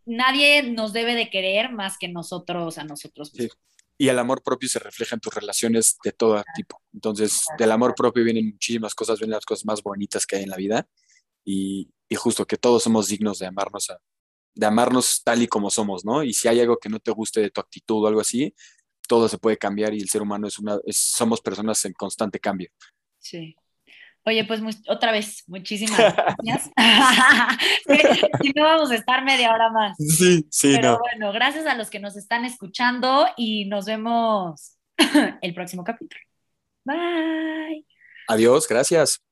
[0.06, 3.58] nadie nos debe de querer más que nosotros a nosotros mismos.
[3.58, 3.71] Sí.
[4.02, 6.82] Y el amor propio se refleja en tus relaciones de todo tipo.
[6.92, 10.50] Entonces, del amor propio vienen muchísimas cosas, vienen las cosas más bonitas que hay en
[10.50, 10.88] la vida.
[11.46, 14.00] Y, justo que todos somos dignos de amarnos, a,
[14.56, 16.24] de amarnos tal y como somos, ¿no?
[16.24, 18.56] Y si hay algo que no te guste de tu actitud o algo así,
[19.08, 22.72] todo se puede cambiar y el ser humano es una, somos personas en constante cambio.
[23.20, 23.56] Sí.
[24.24, 26.70] Oye, pues otra vez, muchísimas gracias.
[28.42, 29.98] si no, vamos a estar media hora más.
[29.98, 31.00] Sí, sí, Pero no.
[31.00, 34.78] bueno, gracias a los que nos están escuchando y nos vemos
[35.42, 36.22] el próximo capítulo.
[36.84, 37.86] Bye.
[38.28, 39.31] Adiós, gracias.